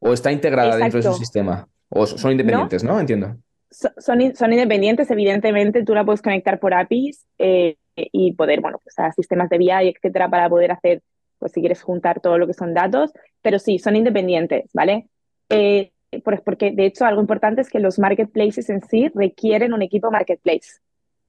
[0.00, 1.68] ¿O está integrada dentro de su sistema?
[1.88, 2.98] ¿O son independientes, no?
[2.98, 3.36] Entiendo.
[3.70, 8.98] son, son, independientes, evidentemente, tú la puedes conectar por APIs eh, y poder, bueno, pues
[8.98, 11.02] a sistemas de BI, etcétera, para poder hacer
[11.38, 15.08] pues si quieres juntar todo lo que son datos, pero sí, son independientes, ¿vale?
[15.48, 15.90] Eh,
[16.44, 20.80] porque de hecho algo importante es que los marketplaces en sí requieren un equipo marketplace,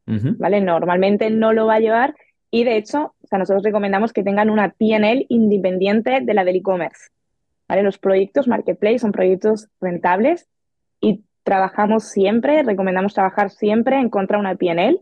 [0.06, 0.62] ¿vale?
[0.62, 2.16] Normalmente no lo va a llevar
[2.52, 6.58] y de hecho, o sea, nosotros recomendamos que tengan una PNL independiente de la del
[6.58, 7.10] e-commerce,
[7.68, 7.82] ¿vale?
[7.84, 10.48] Los proyectos marketplace son proyectos rentables
[11.02, 15.02] y trabajamos siempre, recomendamos trabajar siempre en contra de una PNL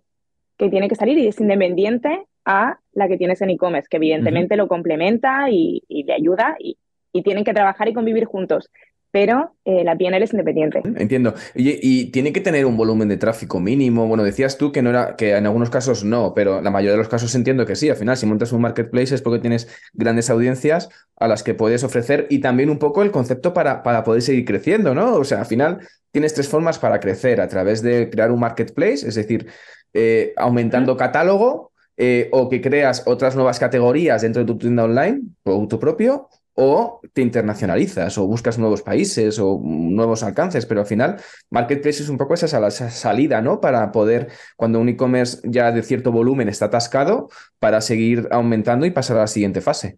[0.57, 4.55] que tiene que salir y es independiente a la que tienes en e-commerce, que evidentemente
[4.55, 6.77] lo complementa y, le ayuda y,
[7.23, 8.69] tienen que trabajar y convivir juntos.
[9.13, 10.81] Pero eh, la PNL es independiente.
[10.83, 11.35] Entiendo.
[11.53, 14.07] Y, tiene que tener un volumen de tráfico mínimo.
[14.07, 16.97] Bueno, decías tú que no era, que en algunos casos no, pero la mayoría de
[16.97, 17.91] los casos entiendo que sí.
[17.91, 21.83] Al final, si montas un marketplace es porque tienes grandes audiencias a las que puedes
[21.83, 25.13] ofrecer y también un poco el concepto para, para poder seguir creciendo, ¿no?
[25.13, 29.07] O sea, al final tienes tres formas para crecer a través de crear un marketplace,
[29.07, 29.45] es decir,
[29.93, 35.21] eh, aumentando catálogo, eh, o que creas otras nuevas categorías dentro de tu tienda online,
[35.43, 41.17] producto propio, o te internacionalizas o buscas nuevos países o nuevos alcances, pero al final
[41.49, 43.59] Marketplace es un poco esa, salida, ¿no?
[43.59, 48.91] Para poder, cuando un e-commerce ya de cierto volumen está atascado, para seguir aumentando y
[48.91, 49.97] pasar a la siguiente fase.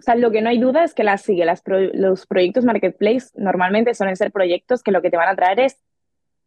[0.00, 1.46] O sea, lo que no hay duda es que las, sigue,
[1.94, 5.78] los proyectos Marketplace normalmente suelen ser proyectos que lo que te van a traer es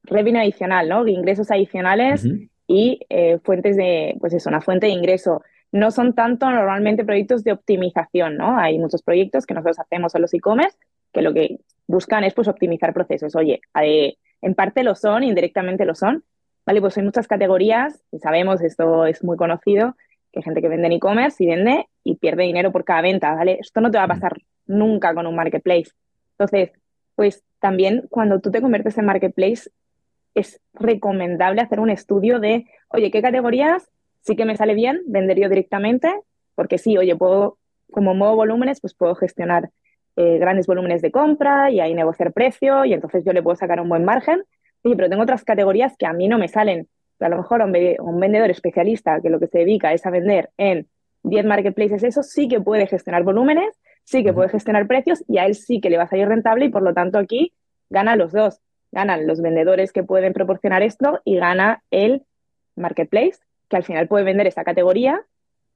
[0.03, 1.07] revenue adicional, ¿no?
[1.07, 2.23] Ingresos adicionales
[2.67, 5.41] y eh, fuentes de, pues eso, una fuente de ingreso.
[5.71, 8.57] No son tanto normalmente proyectos de optimización, ¿no?
[8.57, 10.77] Hay muchos proyectos que nosotros hacemos en los e-commerce
[11.11, 13.35] que lo que buscan es pues optimizar procesos.
[13.35, 16.23] Oye, eh, en parte lo son, indirectamente lo son,
[16.65, 16.81] ¿vale?
[16.81, 19.95] Pues hay muchas categorías y sabemos, esto es muy conocido,
[20.31, 23.33] que hay gente que vende en e-commerce y vende y pierde dinero por cada venta,
[23.33, 23.57] ¿vale?
[23.59, 25.91] Esto no te va a pasar nunca con un marketplace.
[26.31, 26.71] Entonces,
[27.15, 29.71] pues también cuando tú te conviertes en marketplace,
[30.35, 33.89] es recomendable hacer un estudio de, oye, ¿qué categorías
[34.27, 36.13] sí que me sale bien vender yo directamente?
[36.53, 37.57] Porque sí, oye, puedo,
[37.91, 39.69] como modo volúmenes, pues puedo gestionar
[40.17, 43.79] eh, grandes volúmenes de compra y ahí negociar precio y entonces yo le puedo sacar
[43.79, 44.43] un buen margen.
[44.83, 46.87] Oye, pero tengo otras categorías que a mí no me salen.
[47.19, 50.87] A lo mejor un vendedor especialista que lo que se dedica es a vender en
[51.23, 55.45] 10 marketplaces, eso sí que puede gestionar volúmenes, sí que puede gestionar precios y a
[55.45, 57.53] él sí que le va a salir rentable y por lo tanto aquí
[57.89, 58.61] gana los dos
[58.91, 62.23] ganan los vendedores que pueden proporcionar esto y gana el
[62.75, 65.21] marketplace, que al final puede vender esa categoría,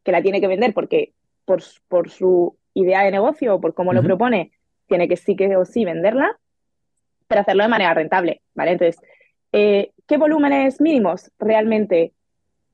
[0.04, 1.14] que la tiene que vender porque
[1.46, 4.52] por, por su idea de negocio o por cómo lo propone,
[4.88, 6.38] tiene que sí que o sí venderla,
[7.28, 8.72] pero hacerlo de manera rentable, ¿vale?
[8.72, 9.02] Entonces,
[9.52, 11.32] eh, ¿qué volúmenes mínimos?
[11.40, 12.14] Realmente,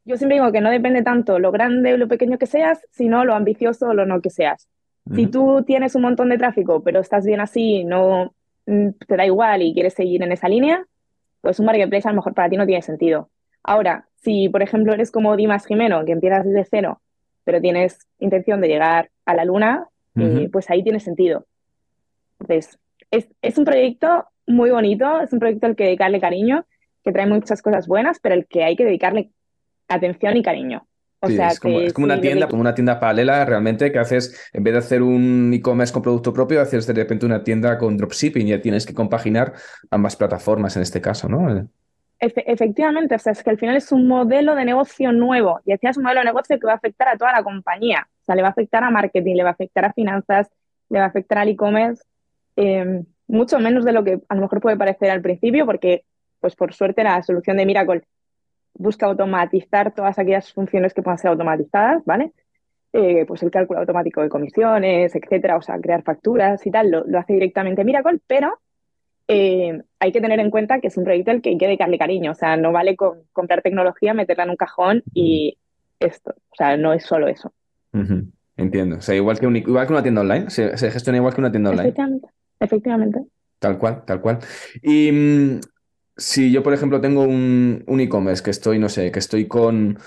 [0.06, 3.26] yo siempre digo que no depende tanto lo grande o lo pequeño que seas, sino
[3.26, 4.68] lo ambicioso o lo no que seas.
[5.16, 8.34] Si tú tienes un montón de tráfico, pero estás bien así, no,
[8.68, 10.86] Mm, te da igual y quieres seguir en esa línea,
[11.42, 13.30] pues un marketplace a lo mejor para ti no tiene sentido.
[13.68, 17.02] Ahora, si por ejemplo eres como Dimas Jimeno, que empiezas desde cero,
[17.44, 21.46] pero tienes intención de llegar a la luna, eh, pues ahí tiene sentido.
[22.40, 22.80] Entonces,
[23.12, 26.66] es, un proyecto muy bonito, es un proyecto al que dedicarle cariño,
[27.04, 29.32] que trae muchas cosas buenas, pero el que hay que dedicarle
[29.90, 30.88] atención y cariño.
[31.20, 34.74] O sea, es, como, una tienda, como una tienda paralela realmente que haces, en vez
[34.74, 38.52] de hacer un e-commerce con producto propio, haces de repente una tienda con dropshipping y
[38.52, 39.54] ya tienes que compaginar
[39.90, 41.68] ambas plataformas en este caso, ¿no?
[42.20, 45.98] Efectivamente, o sea, es que al final es un modelo de negocio nuevo y decías
[45.98, 48.08] un modelo de negocio que va a afectar a toda la compañía.
[48.22, 50.50] O sea, le va a afectar a marketing, le va a afectar a finanzas,
[50.90, 52.04] le va a afectar al e-commerce,
[52.56, 56.04] eh, mucho menos de lo que a lo mejor puede parecer al principio, porque,
[56.40, 58.04] pues por suerte, la solución de Miracle
[58.74, 62.32] busca automatizar todas aquellas funciones que puedan ser automatizadas, ¿vale?
[62.94, 67.20] Eh, pues el cálculo automático de comisiones, etcétera, o sea, crear facturas y tal, lo,
[67.20, 68.60] hace directamente Miracle, pero
[69.28, 71.98] eh, hay que tener en cuenta que es un proyecto al que hay que dedicarle
[71.98, 72.96] cariño, o sea, no vale
[73.34, 75.58] comprar tecnología, meterla en un cajón y
[76.00, 77.52] esto, o sea, no es solo eso.
[78.56, 81.52] Entiendo, o sea, igual que, igual que una tienda online, se, gestiona igual que una
[81.52, 81.90] tienda online.
[81.90, 82.28] Efectivamente,
[82.60, 83.20] efectivamente.
[83.60, 84.40] Tal cual, tal cual.
[84.82, 85.60] Y mm,
[86.16, 89.98] si yo, por ejemplo, tengo un, e-commerce que estoy, no sé, que estoy con,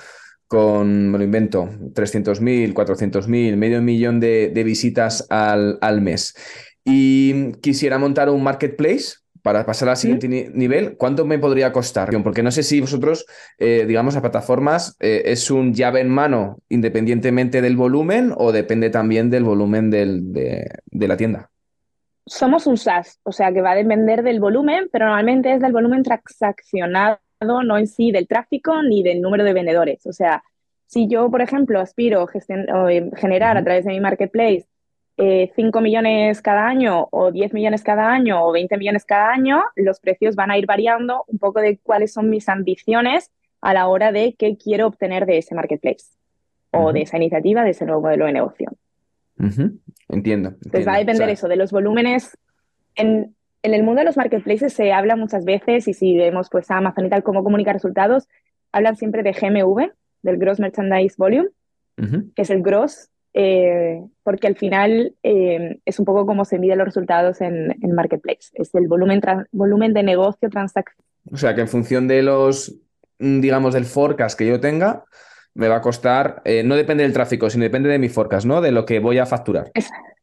[0.47, 6.35] con me lo invento, 300.000, 400.000, medio millón de, visitas al, al, mes
[6.85, 12.11] y quisiera montar un marketplace para pasar al siguiente nivel, ¿cuánto me podría costar?
[12.23, 13.25] Porque no sé si vosotros,
[13.59, 18.91] eh, digamos, a plataformas eh, es un llave en mano independientemente del volumen o depende
[18.91, 21.51] también del volumen de la tienda
[22.31, 25.73] somos un SaaS, o sea que va a depender del volumen, pero normalmente es del
[25.73, 30.07] volumen transaccionado, no en sí del tráfico ni del número de vendedores.
[30.07, 30.43] O sea,
[30.87, 34.67] si yo, por ejemplo, aspiro a eh, generar a través de mi marketplace
[35.21, 39.63] 5 eh, millones cada año o 10 millones cada año o 20 millones cada año,
[39.77, 43.31] los precios van a ir variando un poco de cuáles son mis ambiciones
[43.61, 46.07] a la hora de qué quiero obtener de ese marketplace
[46.71, 48.71] o de esa iniciativa, de ese nuevo modelo de negocio.
[50.09, 50.51] Entiendo.
[50.65, 52.39] Entonces va a depender eso, de los volúmenes.
[52.95, 56.79] En, el mundo de los marketplaces se habla muchas veces, y si vemos pues a
[56.79, 58.27] Amazon y tal cómo comunica resultados,
[58.73, 61.51] hablan siempre de GMV, del Gross Merchandise Volume,
[62.35, 66.79] que es el gross, eh, porque al final eh, es un poco como se miden
[66.79, 68.51] los resultados en, en marketplace.
[68.55, 69.21] Es el volumen,
[69.53, 71.05] volumen de negocio transacción.
[71.31, 72.75] O sea que en función de los,
[73.19, 75.05] digamos, del forecast que yo tenga,
[75.55, 78.61] me va a costar, eh, no depende del tráfico, sino depende de mi forecast, ¿no?
[78.61, 79.71] De lo que voy a facturar.
[79.75, 80.20] Exacto.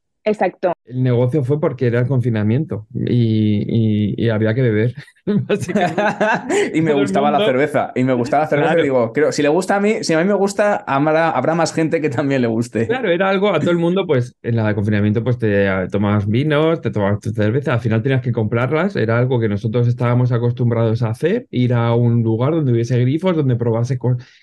[0.86, 4.96] El negocio fue porque era el confinamiento y, había que beber.
[6.74, 7.92] y me gustaba la cerveza.
[7.96, 8.76] Y me gustaba la cerveza.
[8.76, 12.02] Digo, creo, si le gusta a mí, si a mí me gusta, habrá, más gente
[12.02, 12.88] que también le guste.
[12.88, 16.28] Claro, era algo a todo el mundo, pues en la de confinamiento, pues te tomabas
[16.28, 17.74] vinos, te tomabas tu cerveza.
[17.74, 18.96] Al final tenías que comprarlas.
[18.96, 23.36] Era algo que nosotros estábamos acostumbrados a hacer, ir a un lugar donde hubiese grifos,
[23.36, 23.98] donde probase,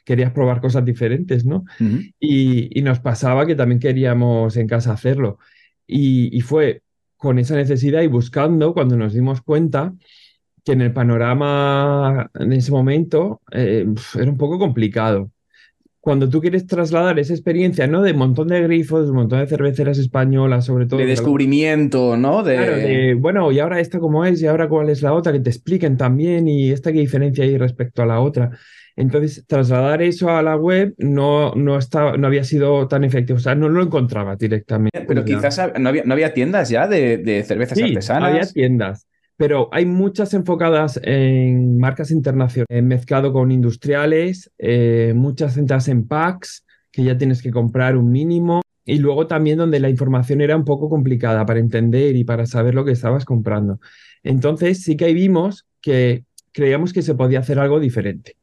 [0.05, 1.64] querías probar cosas diferentes, ¿no?
[2.18, 5.38] y, y nos pasaba que también queríamos en casa hacerlo.
[5.87, 6.83] Y, fue
[7.16, 9.94] con esa necesidad y buscando cuando nos dimos cuenta
[10.64, 15.31] que en el panorama en ese momento eh, era un poco complicado.
[16.05, 18.03] Cuando tú quieres trasladar esa experiencia, ¿no?
[18.03, 21.01] De un montón de grifos, de un montón de cerveceras españolas, sobre todo.
[21.01, 22.43] De descubrimiento, ¿no?
[22.43, 22.57] De...
[22.57, 25.40] Claro, de, bueno, y ahora esta cómo es, y ahora cuál es la otra, que
[25.40, 28.51] te expliquen también, y esta qué diferencia hay respecto a la otra.
[28.97, 33.40] Entonces, trasladar eso a la web no, no, estaba, no había sido tan efectivo, o
[33.40, 35.07] sea, no lo encontraba directamente.
[35.09, 38.31] Pero quizás no había, no había tiendas ya de, de cervezas sí, artesanas.
[38.31, 45.88] Había tiendas, pero hay muchas enfocadas en marcas internacionales, mezclado con industriales, eh, muchas centradas
[45.88, 48.62] en packs, que ya tienes que comprar un mínimo.
[48.85, 52.75] Y luego también donde la información era un poco complicada para entender y para saber
[52.75, 53.81] lo que estabas comprando.
[54.23, 58.37] Entonces sí que ahí vimos que creíamos que se podía hacer algo diferente.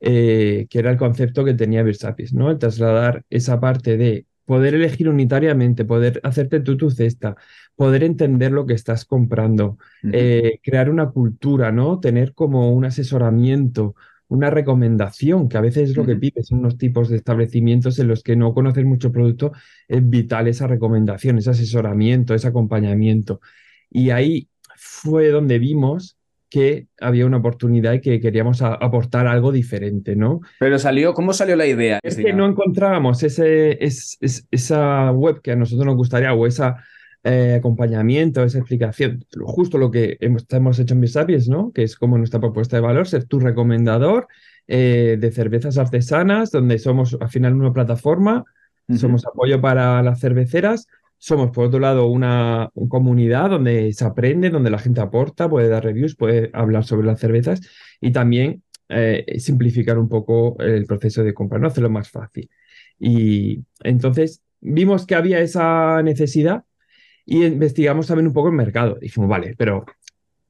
[0.00, 2.50] Eh, que era el concepto que tenía Versapis, ¿no?
[2.50, 7.36] El trasladar esa parte de poder elegir unitariamente, poder hacerte tú tu cesta,
[7.74, 9.78] poder entender lo que estás comprando,
[10.12, 12.00] eh, crear una cultura, ¿no?
[12.00, 13.94] Tener como un asesoramiento,
[14.28, 18.08] una recomendación, que a veces es lo que pides en unos tipos de establecimientos en
[18.08, 19.52] los que no conoces mucho producto,
[19.88, 23.40] es vital esa recomendación, ese asesoramiento, ese acompañamiento.
[23.90, 26.15] Y ahí fue donde vimos
[26.48, 30.40] que había una oportunidad y que queríamos aportar algo diferente, ¿no?
[30.58, 31.98] Pero salió, ¿cómo salió la idea?
[32.02, 36.64] Es que no encontrábamos ese, esa web que a nosotros nos gustaría o ese
[37.24, 41.72] eh, acompañamiento, esa explicación, justo lo que hemos, hemos hecho en Bisapies, ¿no?
[41.72, 44.28] Que es como nuestra propuesta de valor, ser tu recomendador
[44.68, 48.44] eh, de cervezas artesanas, donde somos al final una plataforma,
[48.96, 50.86] somos apoyo para las cerveceras,
[51.18, 55.84] somos, por otro lado, una, comunidad donde se aprende, donde la gente aporta, puede dar
[55.84, 57.60] reviews, puede hablar sobre las cervezas
[58.00, 62.50] y también eh, simplificar un poco el proceso de compra, no hacerlo más fácil.
[62.98, 66.64] Y entonces vimos que había esa necesidad
[67.24, 68.96] y investigamos también un poco el mercado.
[69.00, 69.84] Dijimos, vale, pero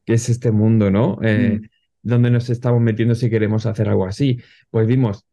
[0.05, 1.19] qué es este mundo, ¿no?
[1.23, 1.69] Eh, Mm.
[2.03, 4.41] Donde nos estamos metiendo si queremos hacer algo así.
[4.71, 5.27] Pues vimos,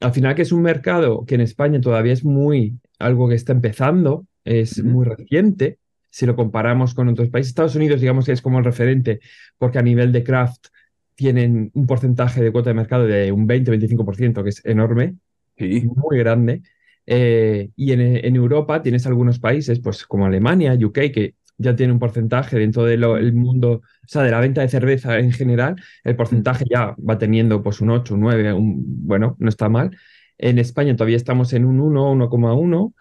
[0.00, 3.52] al final que es un mercado que en España todavía es muy algo que está
[3.52, 5.78] empezando, es muy reciente,
[6.10, 7.50] si lo comparamos con otros países.
[7.50, 9.20] Estados Unidos, digamos que es como el referente,
[9.58, 10.66] porque a nivel de craft
[11.14, 15.16] tienen un porcentaje de cuota de mercado de un 20-25%, que es enorme,
[15.56, 15.82] Sí.
[15.94, 16.62] muy grande.
[17.06, 21.92] Eh, y en, en Europa tienes algunos países, pues como Alemania, UK, que ya tiene
[21.92, 26.16] un porcentaje dentro del mundo, o sea, de la venta de cerveza en general, el
[26.16, 29.96] porcentaje ya va teniendo pues un 8, un 9, un, bueno, no está mal.
[30.38, 32.94] En España todavía estamos en un 1, 1,1,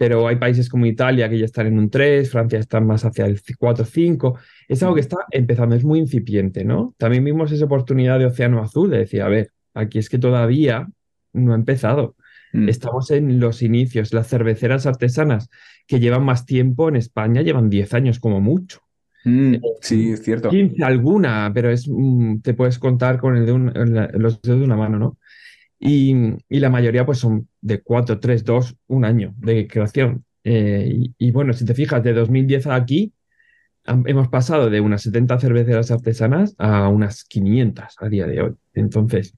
[0.00, 3.26] pero hay países como Italia que ya están en un 3, Francia está más hacia
[3.26, 4.38] el 4, 5.
[4.66, 6.94] Es algo que está empezando, es muy incipiente, ¿no?
[6.96, 10.88] También vimos esa oportunidad de Océano Azul, de decir, a ver, aquí es que todavía
[11.34, 12.16] no ha empezado.
[12.54, 12.70] Mm.
[12.70, 14.14] Estamos en los inicios.
[14.14, 15.50] Las cerveceras artesanas
[15.86, 18.80] que llevan más tiempo en España llevan 10 años como mucho.
[19.26, 20.48] Mm, sí, es cierto.
[20.48, 23.70] 15 alguna, pero es, mm, te puedes contar con el de un-
[24.14, 25.18] los dedos de una mano, ¿no?
[25.80, 26.14] Y,
[26.48, 30.24] y la mayoría pues son de 4, 3, 2, un año de creación.
[30.44, 33.12] Eh, y, bueno, si te fijas, de 2010 a aquí
[34.06, 38.54] hemos pasado de unas 70 cerveceras artesanas a unas 500 a día de hoy.
[38.74, 39.34] Entonces,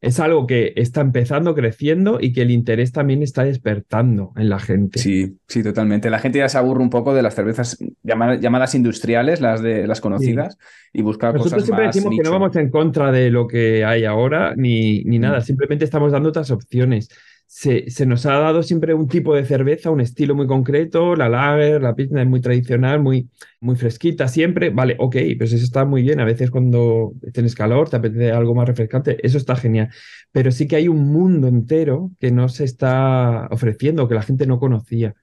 [0.00, 4.58] es algo que está empezando, creciendo y que el interés también está despertando en la
[4.60, 4.98] gente.
[5.00, 6.08] Sí, sí, totalmente.
[6.10, 9.86] La gente ya se aburre un poco de las cervezas llama- llamadas industriales, las de
[9.88, 10.56] las conocidas,
[10.92, 12.32] y busca Nosotros cosas siempre más decimos que no nicho.
[12.40, 15.42] vamos en contra de lo que hay ahora ni, ni nada, Mm.
[15.42, 17.08] simplemente estamos dando otras opciones.
[17.50, 21.30] Se, se nos ha dado siempre un tipo de cerveza, un estilo muy concreto, la
[21.30, 23.30] lager, la pilsner es muy tradicional, muy,
[23.60, 24.68] muy fresquita siempre.
[24.68, 26.20] Vale, ok, pues eso está muy bien.
[26.20, 29.88] A veces cuando tienes calor, te apetece algo más refrescante, eso está genial.
[30.30, 34.46] Pero sí que hay un mundo entero que no se está ofreciendo, que la gente
[34.46, 35.14] no conocía.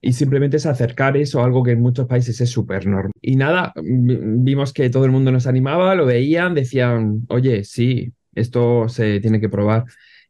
[0.00, 3.10] Y simplemente es acercar eso a algo que en muchos países es súper normal.
[3.20, 8.12] Y nada, vi- vimos que todo el mundo nos animaba, lo veían, decían, oye, sí,
[8.34, 9.84] esto se tiene que probar.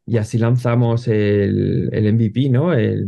[0.07, 2.73] Y así lanzamos el, el MVP, ¿no?
[2.73, 3.07] El,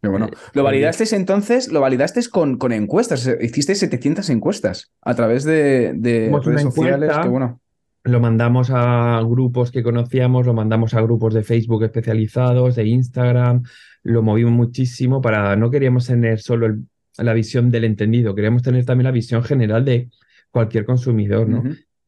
[0.00, 4.90] Pero bueno, Eh, lo validasteis entonces, lo validasteis con, con encuestas, eh, hiciste 700 encuestas
[5.02, 7.60] a través de, de redes sociales, que bueno.
[8.04, 13.64] Lo mandamos a grupos que conocíamos, lo mandamos a grupos de Facebook especializados, de Instagram,
[14.04, 16.84] lo movimos muchísimo para, no queríamos tener solo el-
[17.18, 20.08] la visión del entendido, queríamos tener también la visión general de
[20.50, 21.62] cualquier consumidor, ¿no?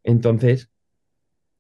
[0.05, 0.71] Entonces,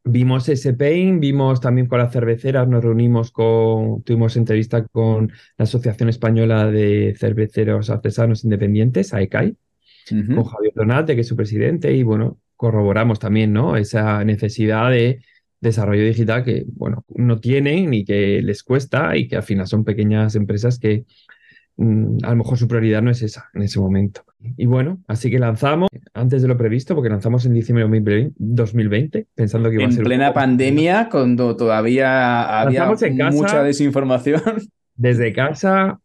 [0.04, 5.64] vimos ese pain, vimos también con las cerveceras, nos reunimos con, tuvimos entrevista con la
[5.64, 9.56] Asociación Española de Cerveceros Artesanos Independientes, AECAI,
[10.08, 13.76] con Javier Donate, que es su presidente, y bueno, corroboramos también, ¿no?
[13.76, 15.22] Esa necesidad de
[15.60, 19.84] desarrollo digital que, bueno, no tienen y que les cuesta y que al final son
[19.84, 21.04] pequeñas empresas que
[21.80, 24.22] a lo mejor su prioridad no es esa en ese momento.
[24.56, 28.34] Y bueno, así que lanzamos antes de lo previsto, porque lanzamos en diciembre de 2020,
[28.38, 33.30] 2020, pensando que iba a En ser un plena pandemia, cuando todavía había en casa.
[33.30, 34.42] mucha desinformación.
[34.96, 36.00] Desde casa,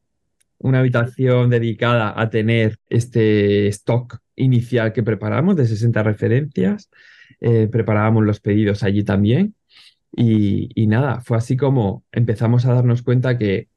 [0.59, 6.89] una habitación dedicada a tener este stock inicial que preparamos de 60 referencias.
[7.41, 9.55] Eh, preparábamos los pedidos allí también.
[10.15, 13.67] Y, y nada, fue así como empezamos a darnos cuenta que,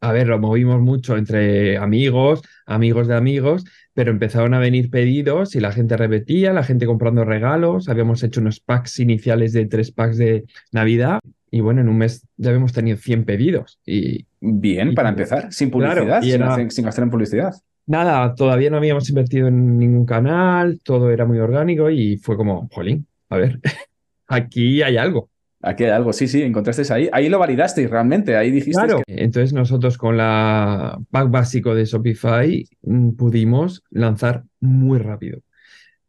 [0.00, 5.56] a ver, lo movimos mucho entre amigos, amigos de amigos, pero empezaron a venir pedidos
[5.56, 7.88] y la gente repetía, la gente comprando regalos.
[7.88, 11.18] Habíamos hecho unos packs iniciales de tres packs de Navidad.
[11.50, 13.80] Y bueno, en un mes ya habíamos tenido 100 pedidos.
[13.86, 17.52] Y, Bien, Y- para empezar, sin Claro, publicidad, y sin, hacer- sin gastar en publicidad.
[17.86, 22.68] Nada, todavía no habíamos invertido en ningún canal, todo era muy orgánico y fue como,
[22.70, 23.58] jolín, a ver,
[24.28, 25.30] aquí hay algo.
[25.60, 27.08] Aquí hay algo, sí, sí, encontrasteis ahí.
[27.12, 29.02] Ahí lo validasteis realmente, ahí dijisteis Claro.
[29.06, 29.22] que...
[29.24, 35.40] Entonces nosotros con la pack básico de Shopify mm, pudimos lanzar muy rápido.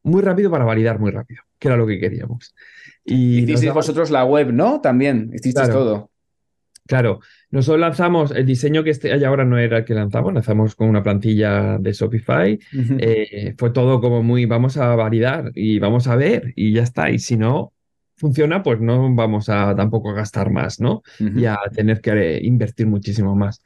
[0.03, 2.53] Muy rápido para validar muy rápido, que era lo que queríamos.
[3.03, 4.81] Y Hicisteis daba- vosotros la web, ¿no?
[4.81, 5.73] También, hicisteis Claro.
[5.73, 6.11] todo.
[6.87, 7.19] Claro,
[7.51, 10.89] nosotros lanzamos, el diseño que este hay ahora no era el que lanzamos, lanzamos con
[10.89, 12.59] una plantilla de Shopify
[12.99, 17.11] eh, fue todo como muy, vamos a validar y vamos a ver y ya está.
[17.11, 17.73] Y si no
[18.20, 21.01] funciona, pues no vamos a tampoco a gastar más, ¿no?
[21.32, 23.63] Y a tener que eh, invertir muchísimo más.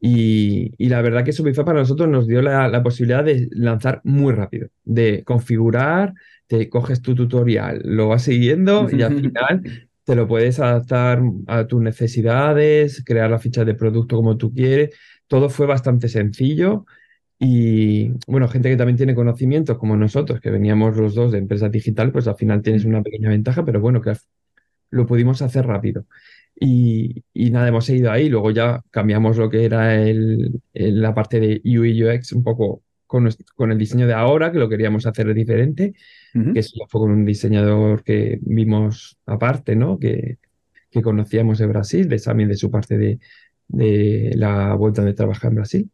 [0.00, 4.00] Y, y la verdad que Shopify para nosotros nos dio la, la posibilidad de lanzar
[4.04, 6.14] muy rápido, de configurar,
[6.48, 9.62] te coges tu tutorial, lo vas siguiendo y al final
[10.04, 14.90] te lo puedes adaptar a tus necesidades, crear la ficha de producto como tú quieres.
[15.28, 16.84] Todo fue bastante sencillo
[17.44, 21.72] y bueno, gente que también tiene conocimientos como nosotros, que veníamos los dos de empresas
[21.72, 24.12] digital, pues al final tienes una pequeña ventaja, pero bueno, que
[24.90, 26.06] lo pudimos hacer rápido.
[26.58, 31.14] Y, y nada, hemos seguido ahí, luego ya cambiamos lo que era el, el- la
[31.14, 35.06] parte de UI UX un poco con, con, el diseño de ahora, que lo queríamos
[35.06, 35.94] hacer diferente,
[36.52, 39.98] que eso fue con un diseñador que vimos aparte, ¿no?
[39.98, 40.38] Que,
[40.90, 43.18] que conocíamos de Brasil, de Sami, de su parte de,
[43.68, 45.90] de la vuelta de trabajar en Brasil.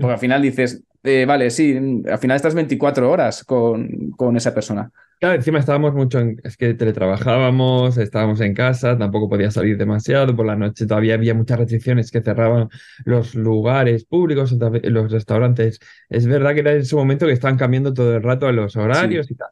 [0.00, 4.54] Porque al final dices, eh, vale, sí, al final estás 24 horas con, con, esa
[4.54, 4.90] persona.
[5.18, 10.34] Claro, encima estábamos mucho en, es que teletrabajábamos, estábamos en casa, tampoco podía salir demasiado,
[10.34, 12.68] por la noche todavía había muchas restricciones que cerraban
[13.04, 15.78] los lugares públicos, los restaurantes.
[16.08, 19.30] Es verdad que era en ese momento que estaban cambiando todo el rato los horarios
[19.30, 19.50] y tal.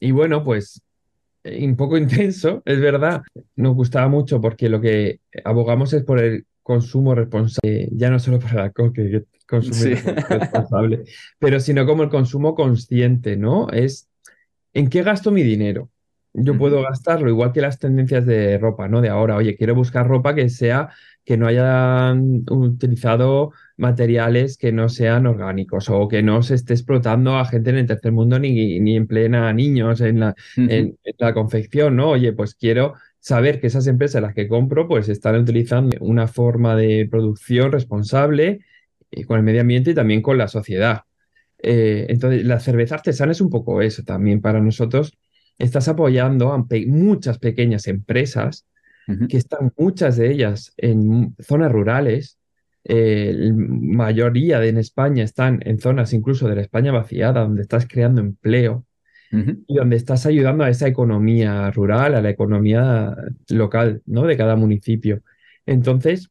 [0.00, 0.82] Y bueno, pues
[1.44, 3.22] eh, un poco intenso, es verdad.
[3.56, 8.40] Nos gustaba mucho porque lo que abogamos es por el consumo responsable, ya no solo
[8.40, 9.98] para el alcohol, que consumir
[10.28, 11.04] responsable,
[11.38, 13.68] pero sino como el consumo consciente, ¿no?
[13.68, 14.08] Es
[14.72, 15.90] en qué gasto mi dinero.
[16.36, 19.00] Yo puedo gastarlo igual que las tendencias de ropa, ¿no?
[19.00, 20.88] De ahora, oye, quiero buscar ropa que sea,
[21.24, 27.36] que no hayan utilizado materiales que no sean orgánicos o que no se esté explotando
[27.36, 31.34] a gente en el tercer mundo ni, ni en plena niños en la, en la
[31.34, 32.10] confección, ¿no?
[32.10, 32.94] Oye, pues quiero
[33.24, 38.60] saber que esas empresas las que compro pues están utilizando una forma de producción responsable
[39.10, 41.04] eh, con el medio ambiente y también con la sociedad.
[41.56, 45.16] Eh, entonces, la cerveza artesana es un poco eso también para nosotros.
[45.58, 48.66] Estás apoyando a muchas pequeñas empresas
[49.28, 52.38] que están muchas de ellas en zonas rurales.
[52.84, 57.62] Eh, la mayoría de en España están en zonas incluso de la España vaciada, donde
[57.62, 58.84] estás creando empleo
[59.66, 63.16] y donde estás ayudando a esa economía rural, a la economía
[63.48, 64.24] local, ¿no?
[64.24, 65.22] De cada municipio.
[65.66, 66.30] Entonces,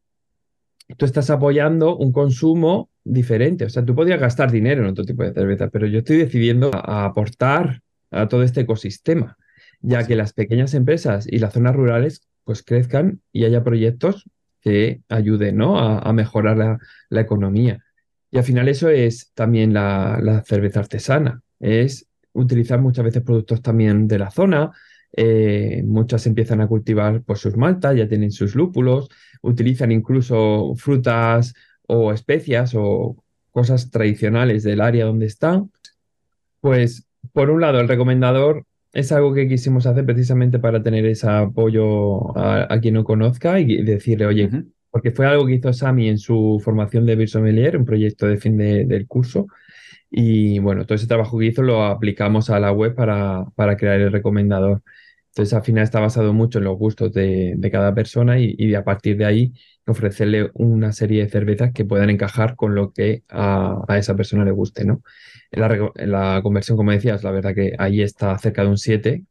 [0.97, 3.66] tú estás apoyando un consumo diferente.
[3.66, 6.72] O sea, tú podrías gastar dinero en otro tipo de cerveza, pero yo estoy decidiendo
[6.74, 7.82] aportar
[8.12, 9.38] a todo este ecosistema,
[9.82, 14.30] ya que las pequeñas empresas y las zonas rurales pues crezcan y haya proyectos
[14.62, 15.78] que ayuden ¿no?
[15.80, 16.80] a, mejorar
[17.10, 17.84] la, economía.
[18.32, 24.08] Y al final eso es también la cerveza artesana, es utilizar muchas veces productos también
[24.08, 24.72] de la zona.
[25.16, 29.10] Eh, muchas empiezan a cultivar pues, sus maltas, ya tienen sus lúpulos,
[29.42, 31.54] utilizan incluso frutas
[31.88, 33.16] o especias o
[33.52, 35.72] cosas tradicionales del área donde están.
[36.60, 41.28] Pues, por un lado, el recomendador es algo que quisimos hacer precisamente para tener ese
[41.28, 44.50] apoyo a, quien no conozca y decirle, oye,
[44.92, 48.58] porque fue algo que hizo Sami en su formación de Beer un proyecto de fin
[48.58, 49.48] del curso,
[50.16, 53.99] y bueno, todo ese trabajo que hizo lo aplicamos a la web para, para crear
[53.99, 54.84] el recomendador.
[55.30, 58.76] Entonces, al final está basado mucho en los gustos de, de cada persona y, y,
[58.76, 59.53] a partir de ahí
[59.88, 64.45] ofrecerle una serie de cervezas que puedan encajar con lo que a, a esa persona
[64.45, 65.01] le guste, ¿no?
[65.49, 68.78] En la, en la, conversión, como decías, la verdad que ahí está cerca de un
[68.78, 69.24] 7.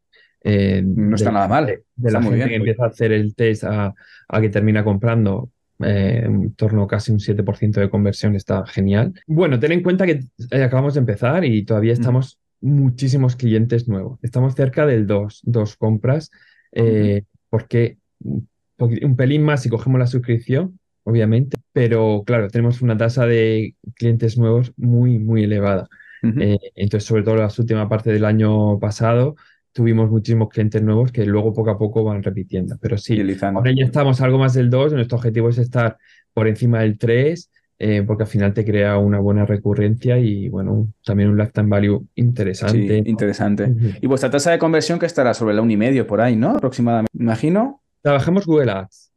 [0.43, 1.65] Eh, no está nada mal.
[1.95, 3.93] De, la gente que empieza a hacer el test a,
[4.27, 5.49] a que termina comprando,
[5.83, 9.13] eh, en torno a casi un 7% de conversión, está genial.
[9.27, 14.19] Bueno, ten en cuenta que eh, acabamos de empezar y todavía estamos muchísimos clientes nuevos.
[14.21, 16.31] Estamos cerca del 2, dos compras,
[16.71, 23.25] eh, porque un pelín más si cogemos la suscripción, obviamente, pero claro, tenemos una tasa
[23.25, 25.87] de clientes nuevos muy, muy elevada.
[26.21, 29.35] entonces, sobre todo la última parte del año pasado,
[29.73, 32.77] tuvimos muchísimos clientes nuevos que luego poco a poco van repitiendo.
[32.79, 35.97] Pero sí, ahora ya estamos algo más del 2, nuestro objetivo es estar
[36.33, 37.49] por encima del 3,
[37.79, 42.05] eh, porque al final te crea una buena recurrencia y bueno, también un lifetime value
[42.15, 43.03] interesante.
[43.03, 43.97] Sí, interesante.
[43.99, 46.51] Y vuestra tasa de conversión que estará sobre la 1,5 por ahí, ¿no?
[46.51, 47.81] Aproximadamente, imagino.
[48.01, 49.11] Trabajamos Google Ads.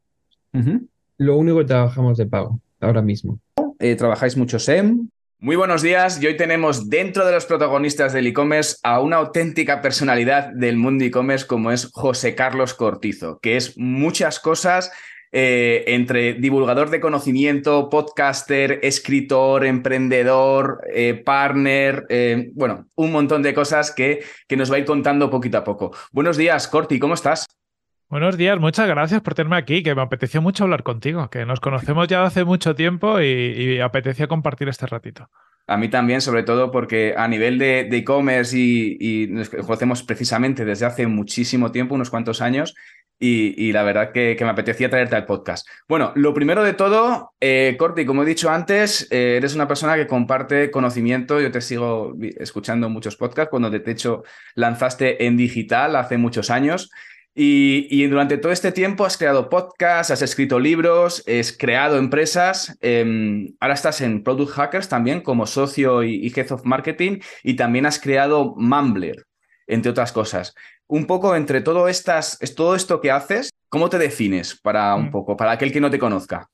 [1.19, 3.39] Lo único que trabajamos de pago ahora mismo.
[3.79, 5.09] Eh, ¿Trabajáis mucho SEM?
[5.39, 9.83] Muy buenos días y hoy tenemos dentro de los protagonistas del e-commerce a una auténtica
[9.83, 14.91] personalidad del mundo e-commerce como es José Carlos Cortizo, que es muchas cosas
[15.33, 23.53] eh, entre divulgador de conocimiento, podcaster, escritor, emprendedor, eh, partner, eh, bueno, un montón de
[23.53, 25.95] cosas que, que nos va a ir contando poquito a poco.
[26.13, 27.47] Buenos días, Corti, ¿cómo estás?
[28.09, 31.59] Buenos días, muchas gracias por tenerme aquí, que me apeteció mucho hablar contigo, que nos
[31.59, 35.29] conocemos ya hace mucho tiempo y, apetecía compartir este ratito.
[35.67, 40.87] A mí también, sobre todo porque a nivel de e-commerce y, nos conocemos precisamente desde
[40.87, 42.77] hace muchísimo tiempo, unos cuantos años,
[43.19, 45.67] y, la verdad que, me apetecía traerte al podcast.
[45.89, 49.97] Bueno, lo primero de todo, eh, Corti, como he dicho antes, eh, eres una persona
[49.97, 51.41] que comparte conocimiento.
[51.41, 54.23] Yo te sigo escuchando muchos podcasts cuando de hecho
[54.55, 56.91] lanzaste en digital hace muchos años.
[57.39, 62.75] Y, durante todo este tiempo has creado podcasts, has escrito libros, has creado empresas.
[62.81, 67.55] Em, ahora estás en Product Hackers también como socio y, y, Head of Marketing y
[67.55, 69.27] también has creado Mumbler,
[69.67, 70.55] entre otras cosas.
[70.87, 75.11] Un poco entre todo, estas, todo esto que haces, ¿cómo te defines para un mm.
[75.11, 76.49] poco, para aquel que no te conozca?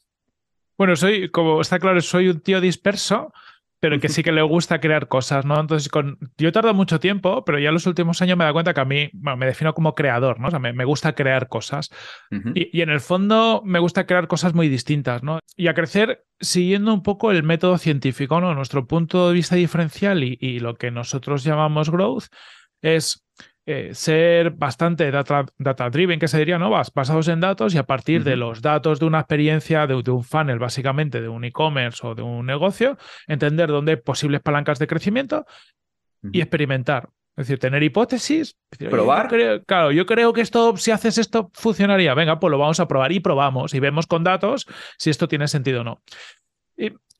[0.76, 3.32] Bueno, soy, como está claro, soy un tío disperso,
[3.82, 5.58] pero que sí que le gusta crear cosas, ¿no?
[5.58, 6.16] Entonces, con...
[6.38, 8.74] yo he tardado mucho tiempo, pero ya en los últimos años me he dado cuenta
[8.74, 10.46] que a mí me defino como creador, ¿no?
[10.46, 11.90] O sea, me, gusta crear cosas.
[12.54, 15.40] y, en el fondo me gusta crear cosas muy distintas, ¿no?
[15.56, 18.54] Y a crecer siguiendo un poco el método científico, ¿no?
[18.54, 22.26] Nuestro punto de vista diferencial y, y lo que nosotros llamamos growth
[22.82, 23.26] es
[23.64, 26.70] eh, ser bastante data, data, driven, que se diría, ¿no?
[26.70, 30.58] basados en datos y a partir de los datos de una experiencia, de, un funnel,
[30.58, 32.98] básicamente, de un e-commerce o de un negocio,
[33.28, 35.46] entender dónde hay posibles palancas de crecimiento
[36.32, 37.08] y experimentar.
[37.36, 38.56] Es decir, tener hipótesis.
[38.90, 39.30] probar.
[39.64, 42.14] claro, yo creo que esto, si haces esto, funcionaría.
[42.14, 44.66] Venga, pues lo vamos a probar y probamos y vemos con datos
[44.98, 46.02] si esto tiene sentido o no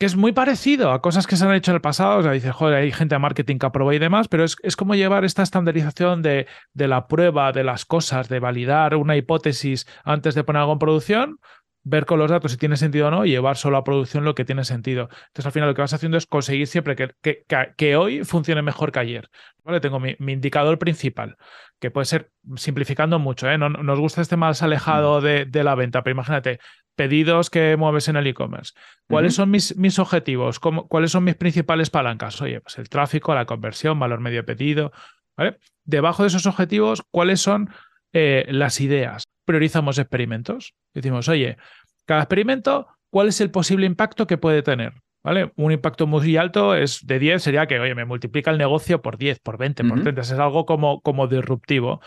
[0.03, 2.18] que es muy parecido a cosas que se han hecho en el pasado.
[2.18, 4.74] O sea, dice, joder, hay gente de marketing que aprueba y demás, pero es, es
[4.74, 9.86] como llevar esta estandarización de, de, la prueba de las cosas, de validar una hipótesis
[10.03, 11.38] antes de poner algo en producción,
[11.85, 14.35] ver con los datos si tiene sentido o no y llevar solo a producción lo
[14.35, 15.09] que tiene sentido.
[15.11, 17.45] Entonces, al final, lo que vas haciendo es conseguir siempre que, que,
[17.76, 19.28] que, hoy funcione mejor que ayer.
[19.64, 19.80] ¿Vale?
[19.80, 21.37] Tengo mi, indicador principal,
[21.80, 23.49] que puede ser simplificando mucho.
[23.49, 23.59] ¿eh?
[23.59, 25.24] No, nos gusta este más alejado mm.
[25.24, 26.61] de, de, la venta, pero imagínate,
[26.95, 28.74] pedidos que mueves en el e-commerce.
[29.09, 30.61] ¿Cuáles son mis, mis objetivos?
[30.61, 32.41] ¿Cuáles son mis principales palancas?
[32.41, 34.93] Oye, pues el tráfico, la conversión, valor medio pedido.
[35.37, 35.59] ¿vale?
[35.85, 37.70] Debajo de esos objetivos, ¿cuáles son
[38.12, 39.32] eh, las ideas?
[39.45, 40.74] Priorizamos experimentos.
[40.95, 41.57] Decimos, oye,
[42.05, 44.95] cada experimento, ¿cuál es el posible impacto que puede tener?
[45.24, 45.53] ¿Vale?
[45.55, 49.18] Un impacto muy alto es de 10, sería que, oye, me multiplica el negocio por
[49.18, 50.20] 10, por 20, por 30.
[50.20, 52.01] Es algo como, como disruptivo.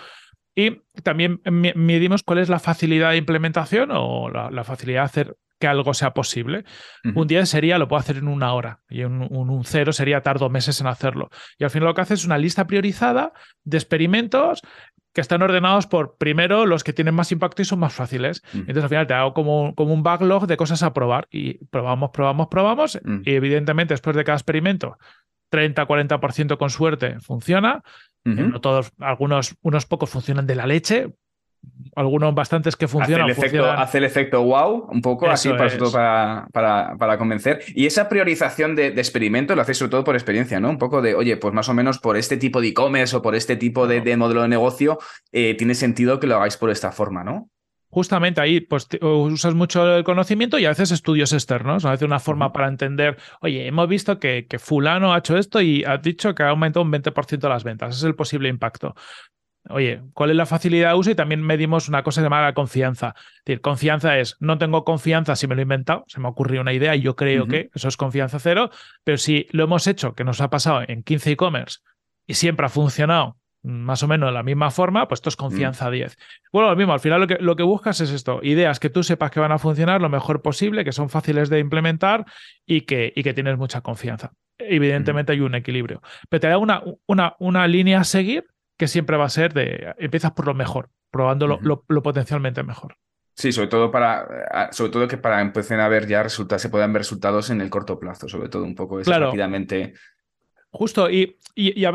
[0.55, 5.67] Y también medimos cuál es la facilidad de implementación o la, facilidad de hacer que
[5.67, 6.63] algo sea posible.
[7.13, 10.49] Un día sería, lo puedo hacer en una hora y un, un, cero sería tardo
[10.49, 11.29] meses en hacerlo.
[11.57, 13.33] Y al final lo que hace es una lista priorizada
[13.63, 14.61] de experimentos
[15.15, 18.43] que están ordenados por primero los que tienen más impacto y son más fáciles.
[18.53, 22.09] Entonces al final te hago como, como un backlog de cosas a probar y probamos,
[22.11, 22.99] probamos, probamos.
[23.23, 24.97] Y evidentemente después de cada experimento
[25.51, 27.81] 30-40% con suerte funciona,
[28.25, 31.13] no todos, algunos, unos pocos funcionan de la leche,
[31.95, 33.29] algunos bastantes que funcionan.
[33.29, 37.61] Hace el, efecto, hace el efecto wow, un poco así para, para, para, convencer.
[37.73, 40.69] Y esa priorización de, experimentos lo hacéis sobre todo por experiencia, ¿no?
[40.69, 43.35] Un poco de, oye, pues más o menos por este tipo de e-commerce o por
[43.35, 44.99] este tipo de, modelo de negocio,
[45.31, 47.49] eh, tiene sentido que lo hagáis por esta forma, ¿no?
[47.95, 52.19] Justamente ahí pues usas mucho el conocimiento y a veces estudios externos, a veces una
[52.19, 56.35] forma para entender, oye, hemos visto que, que fulano ha hecho esto y ha dicho
[56.35, 58.95] que ha aumentado un 20% las ventas, ese es el posible impacto.
[59.69, 61.11] Oye, ¿cuál es la facilidad de uso?
[61.11, 63.15] Y también medimos una cosa llamada confianza.
[63.17, 66.59] Es decir, confianza es, no tengo confianza si me lo he inventado, se me ocurrió
[66.59, 68.71] una idea y yo creo que eso es confianza cero,
[69.05, 71.79] pero si lo hemos hecho, que nos ha pasado en 15 e-commerce
[72.27, 75.89] y siempre ha funcionado más o menos de la misma forma, pues esto es confianza
[75.89, 76.15] 10.
[76.15, 76.21] Mm.
[76.53, 79.03] Bueno, lo mismo, al final lo que, lo que buscas es esto, ideas que tú
[79.03, 82.25] sepas que van a funcionar lo mejor posible, que son fáciles de implementar
[82.65, 84.33] y que, y que tienes mucha confianza.
[84.57, 88.45] Evidentemente hay un equilibrio, pero te da una, una, una línea a seguir
[88.77, 92.97] que siempre va a ser de, empiezas por lo mejor, probando lo, potencialmente mejor.
[93.33, 96.93] Sí, sobre todo para, sobre todo que para empezar a ver ya resultados, se puedan
[96.93, 99.93] ver resultados en el corto plazo, sobre todo un poco rápidamente
[100.75, 101.91] Justo, y, y, a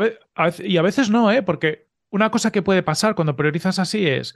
[0.81, 1.43] veces, no, ¿eh?
[1.43, 4.35] porque una cosa que puede pasar cuando priorizas así es,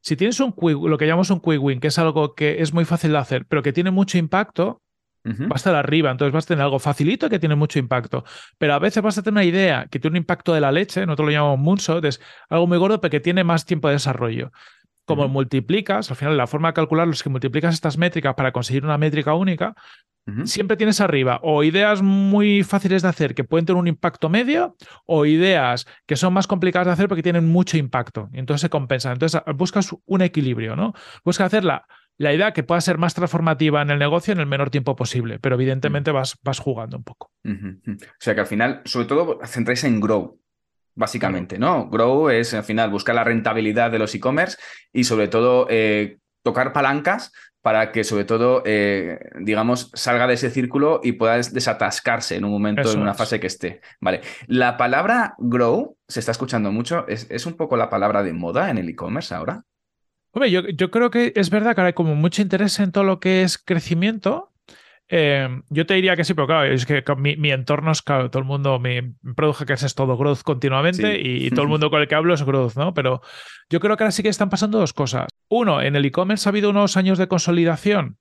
[0.00, 2.86] si tienes un lo que llamamos un quick win, que es algo que es muy
[2.86, 4.80] fácil de hacer, pero que tiene mucho impacto,
[5.24, 8.24] va a estar arriba, entonces vas a tener algo facilito que tiene mucho impacto.
[8.56, 11.04] Pero a veces vas a tener una idea que tiene un impacto de la leche,
[11.04, 14.52] nosotros lo llamamos moonshot, es algo muy gordo, pero que tiene más tiempo de desarrollo.
[15.04, 18.84] Como multiplicas, al final la forma de calcularlo es que multiplicas estas métricas para conseguir
[18.84, 19.74] una métrica única,
[20.44, 24.76] Siempre tienes arriba o ideas muy fáciles de hacer que pueden tener un impacto medio
[25.04, 28.70] o ideas que son más complicadas de hacer porque tienen mucho impacto y entonces se
[28.70, 29.14] compensan.
[29.14, 30.94] Entonces buscas un equilibrio, ¿no?
[31.24, 31.86] Buscas hacer la,
[32.18, 35.56] idea que pueda ser más transformativa en el negocio en el menor tiempo posible, pero
[35.56, 37.32] evidentemente vas, vas jugando un poco.
[37.44, 40.38] O sea que al final, sobre todo, centráis en grow,
[40.94, 41.88] básicamente, ¿no?
[41.88, 44.58] Grow es al final buscar la rentabilidad de los e-commerce
[44.92, 47.32] y sobre todo eh, tocar palancas
[47.62, 52.50] para que sobre todo, eh, digamos, salga de ese círculo y pueda desatascarse en un
[52.50, 53.80] momento, en una fase que esté.
[54.00, 54.20] Vale.
[54.48, 57.06] La palabra grow se está escuchando mucho.
[57.06, 59.62] ¿Es, un poco la palabra de moda en el e-commerce ahora?
[60.32, 63.04] Hombre, yo, yo, creo que es verdad que ahora hay como mucho interés en todo
[63.04, 64.51] lo que es crecimiento.
[65.14, 68.40] Eh, yo te diría que sí, pero claro, es que mi, entorno es, claro, todo
[68.40, 69.02] el mundo, mi
[69.36, 72.42] produce que es todo growth continuamente y, todo el mundo con el que hablo es
[72.42, 72.94] growth, ¿no?
[72.94, 73.20] Pero
[73.68, 75.26] yo creo que ahora sí que están pasando dos cosas.
[75.50, 78.16] Uno, en el e-commerce ha habido unos años de consolidación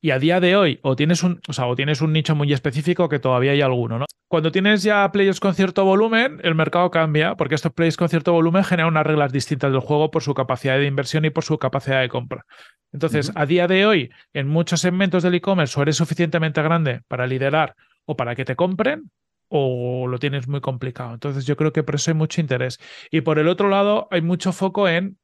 [0.00, 2.52] y a día de hoy o tienes un, o sea, o tienes un nicho muy
[2.52, 4.04] específico que todavía hay alguno, ¿no?
[4.28, 8.32] Cuando tienes ya players con cierto volumen, el mercado cambia, porque estos players con cierto
[8.32, 11.58] volumen generan unas reglas distintas del juego por su capacidad de inversión y por su
[11.58, 12.44] capacidad de compra.
[12.92, 17.26] Entonces, a día de hoy, en muchos segmentos del e-commerce, o eres suficientemente grande para
[17.26, 17.74] liderar
[18.04, 19.10] o para que te compren,
[19.48, 21.14] o lo tienes muy complicado.
[21.14, 22.78] Entonces, yo creo que por eso hay mucho interés.
[23.10, 25.16] Y por el otro lado, hay mucho foco en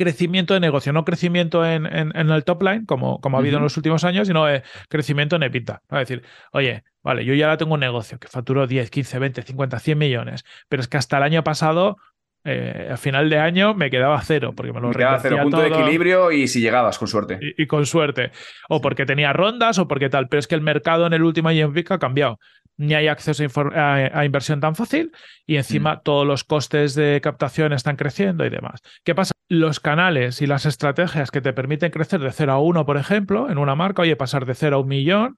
[0.00, 3.76] crecimiento de negocio, no crecimiento en, el top line, como, como ha habido en los
[3.76, 4.46] últimos años, sino
[4.88, 5.82] crecimiento en EBITDA.
[5.90, 6.22] Es decir,
[6.52, 10.44] oye, vale, yo ya tengo un negocio que facturó 10, 15, 20, 50, 100 millones,
[10.70, 11.98] pero es que hasta el año pasado
[12.44, 15.60] eh, a final de año me quedaba cero, porque me lo me quedaba cero punto
[15.60, 17.38] de equilibrio y si llegabas, con suerte.
[17.58, 18.32] Y, con suerte.
[18.70, 20.28] O porque tenía rondas o porque tal.
[20.28, 22.38] Pero es que el mercado en el último año en ha cambiado
[22.80, 25.12] ni hay acceso a, inversión tan fácil
[25.46, 26.00] y encima mm.
[26.02, 28.80] todos los costes de captación están creciendo y demás.
[29.04, 29.32] ¿Qué pasa?
[29.48, 33.50] Los canales y las estrategias que te permiten crecer de 0 a 1, por ejemplo,
[33.50, 35.36] en una marca, oye, pasar de 0 a un millón,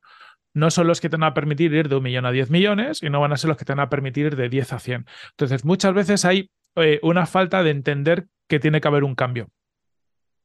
[0.55, 3.03] no son los que te van a permitir ir de un millón a 10 millones
[3.03, 4.79] y no van a ser los que te van a permitir ir de 10 a
[4.79, 5.07] 100.
[5.31, 9.49] Entonces, muchas veces hay eh, una falta de entender que tiene que haber un cambio.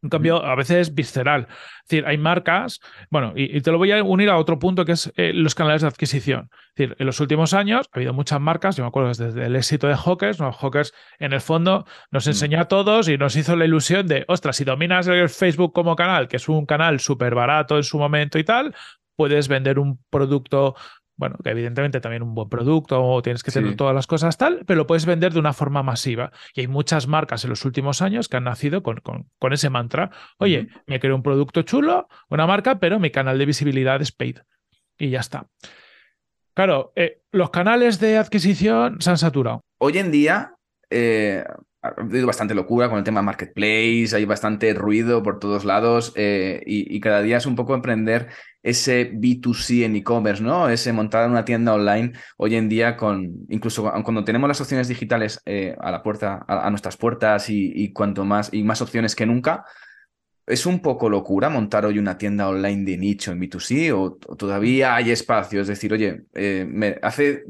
[0.01, 1.47] Un cambio a veces visceral.
[1.49, 2.79] Es decir, hay marcas,
[3.09, 5.81] bueno, y, te lo voy a unir a otro punto que es eh, los canales
[5.81, 6.49] de adquisición.
[6.51, 9.55] Es decir, en los últimos años ha habido muchas marcas, yo me acuerdo desde el
[9.55, 10.51] éxito de Hawkers, ¿no?
[10.51, 12.29] Hawkers en el fondo nos mm.
[12.29, 15.95] enseñó a todos y nos hizo la ilusión de, ostras, si dominas el Facebook como
[15.95, 18.75] canal, que es un canal súper barato en su momento y tal,
[19.17, 20.75] puedes vender un producto
[21.17, 24.63] bueno, que evidentemente también un buen producto o tienes que tener todas las cosas tal,
[24.65, 26.31] pero lo puedes vender de una forma masiva.
[26.53, 30.11] Y hay muchas marcas en los últimos años que han nacido con, con, ese mantra.
[30.37, 34.37] Oye, me creo un producto chulo, una marca, pero mi canal de visibilidad es paid.
[34.99, 35.47] Y ya está.
[36.53, 39.61] Claro, eh, los canales de adquisición se han saturado.
[39.79, 40.55] Hoy en día,
[40.89, 41.43] eh,
[41.81, 46.63] ha habido bastante locura con el tema marketplace, hay bastante ruido por todos lados eh,
[46.65, 48.27] y, cada día es un poco emprender
[48.67, 50.67] ese B2C en e-commerce, ¿no?
[50.67, 55.41] Ese montar una tienda online hoy en día con, incluso cuando tenemos las opciones digitales
[55.45, 59.65] eh, a la puerta, a, nuestras puertas y, cuanto más y más opciones que nunca,
[60.45, 64.95] ¿Es un poco locura montar hoy una tienda online de nicho en B2C o, todavía
[64.95, 65.59] hay espacio?
[65.59, 67.43] Es decir, oye, eh, me hace,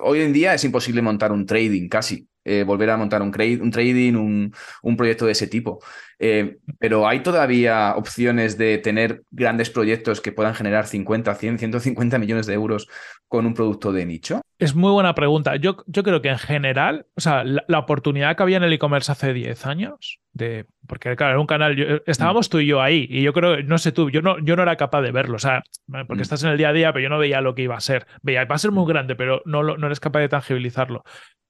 [0.00, 2.26] hoy en día es imposible montar un trading casi.
[2.44, 5.78] Eh, volver a montar un, un trading, un, un, proyecto de ese tipo.
[6.18, 12.18] Eh, pero ¿hay todavía opciones de tener grandes proyectos que puedan generar 50, 100, 150
[12.18, 12.88] millones de euros
[13.28, 14.40] con un producto de nicho?
[14.58, 15.54] Es muy buena pregunta.
[15.54, 19.12] Yo, yo creo que en general, o sea, la, oportunidad que había en el e-commerce
[19.12, 23.22] hace 10 años, de, porque claro, era un canal, estábamos tú y yo ahí, y
[23.22, 25.62] yo creo, no sé tú, yo no, yo no era capaz de verlo, o sea,
[26.06, 26.22] porque mm.
[26.22, 28.06] estás en el día a día, pero yo no veía lo que iba a ser.
[28.22, 31.04] Veía, va a ser muy grande, pero no, no eres capaz de tangibilizarlo.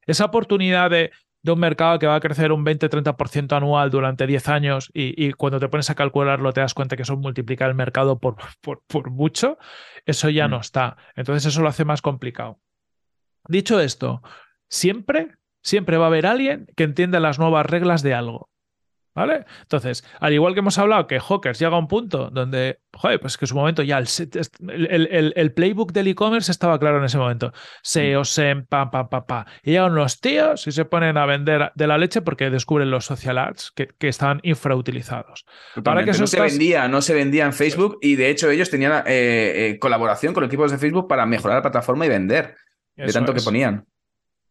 [0.06, 1.10] Esa oportunidad de,
[1.44, 5.68] un mercado que va a crecer un 20-30% anual durante 10 años y, cuando te
[5.68, 9.58] pones a calcularlo te das cuenta que eso multiplica el mercado por, por, mucho,
[10.06, 10.60] eso ya no mm.
[10.60, 10.96] está.
[11.16, 12.60] Entonces eso lo hace más complicado.
[13.48, 14.22] Dicho esto,
[14.68, 15.32] siempre,
[15.62, 18.51] siempre va a haber alguien que entienda las nuevas reglas de algo.
[19.14, 19.44] ¿Vale?
[19.60, 23.36] Entonces, al igual que hemos hablado que Hawkers llega a un punto donde, joder, pues
[23.36, 27.52] que en su momento ya el, el, playbook del e-commerce estaba claro en ese momento.
[27.82, 29.46] SEO, SEM, pa, pa, pa, pa.
[29.62, 33.04] Y llegan los tíos y se ponen a vender de la leche porque descubren los
[33.04, 35.44] social ads que, que están infrautilizados.
[35.84, 39.02] Para que no se vendía, no se vendía en Facebook y de hecho ellos tenían
[39.06, 42.54] eh, eh, colaboración con equipos de Facebook para mejorar la plataforma y vender
[42.96, 43.86] de tanto que ponían.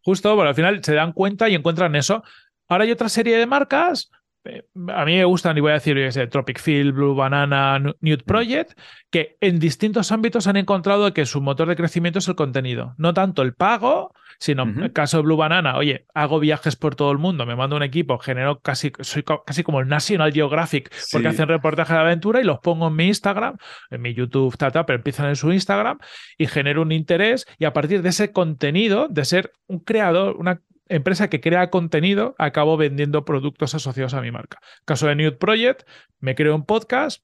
[0.04, 2.24] Justo, bueno, al final se dan cuenta y encuentran eso.
[2.68, 4.12] Ahora hay otra serie de marcas
[4.44, 5.98] a mí me gustan, y voy a decir,
[6.30, 8.78] Tropic Field, Blue Banana, Nude Project,
[9.10, 12.96] que en distintos ámbitos han encontrado que su motor de crecimiento es el contenido.
[12.98, 16.96] No tanto el pago, sino en el caso de Blue Banana, oye, hago viajes por
[16.96, 20.92] todo el mundo, me mando un equipo, genero casi, soy casi como el National Geographic,
[21.12, 23.58] porque hacen reportajes de aventura y los pongo en mi Instagram,
[23.92, 26.00] en mi YouTube, tata, pero empiezan en su Instagram
[26.38, 30.62] y genero un interés y a partir de ese contenido, de ser un creador, una
[30.92, 34.60] empresa que crea contenido acabo vendiendo productos asociados a mi marca.
[34.86, 35.88] Caso de Nude Project,
[36.20, 37.24] me creo un podcast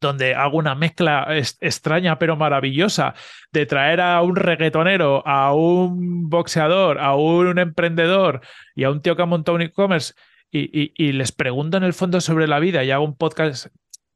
[0.00, 1.26] donde hago una mezcla
[1.60, 3.14] extraña pero maravillosa
[3.52, 8.40] de traer a un reggaetonero, a un boxeador, a un emprendedor
[8.74, 10.14] y a un tío que ha montado un e-commerce
[10.50, 13.68] y, y, les pregunto en el fondo sobre la vida y hago un podcast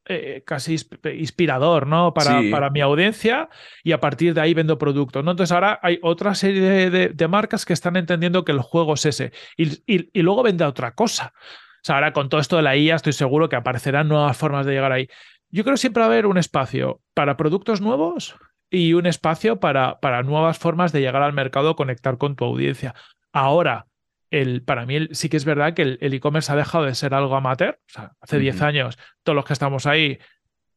[0.08, 0.76] eh, casi
[1.14, 2.14] inspirador, ¿no?
[2.14, 3.48] Para, para, mi audiencia
[3.82, 5.32] y a partir de ahí vendo productos, ¿no?
[5.32, 9.32] Entonces ahora hay otra serie de, marcas que están entendiendo que el juego es ese
[9.56, 11.32] y, y, luego vende otra cosa.
[11.36, 14.64] O sea, ahora con todo esto de la IA estoy seguro que aparecerán nuevas formas
[14.64, 15.08] de llegar ahí.
[15.50, 18.36] yo creo que siempre va a haber un espacio para productos nuevos
[18.70, 22.94] y un espacio para, para nuevas formas de llegar al mercado, conectar con tu audiencia.
[23.32, 23.86] Ahora,
[24.30, 27.36] el, para mí sí que es verdad que el e-commerce ha dejado de ser algo
[27.36, 27.78] amateur.
[27.88, 30.18] O sea, hace 10 años, todos los que estamos ahí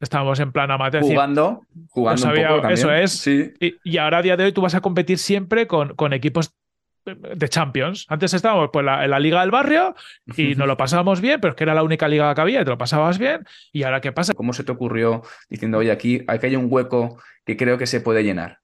[0.00, 1.02] estábamos en plan amateur.
[1.02, 2.72] Jugando, jugando un poco también.
[2.72, 3.12] Eso es.
[3.12, 3.52] Sí.
[3.60, 6.54] Y, y, ahora a día de hoy tú vas a competir siempre con, con equipos
[7.04, 8.06] de Champions.
[8.08, 9.94] Antes estábamos pues, la, en la liga del barrio
[10.36, 12.64] y nos lo pasábamos bien, pero es que era la única liga que había y
[12.64, 13.46] te lo pasabas bien.
[13.72, 14.34] ¿Y ahora qué pasa?
[14.34, 18.00] ¿Cómo se te ocurrió diciendo, oye, aquí, aquí hay un hueco que creo que se
[18.00, 18.59] puede llenar?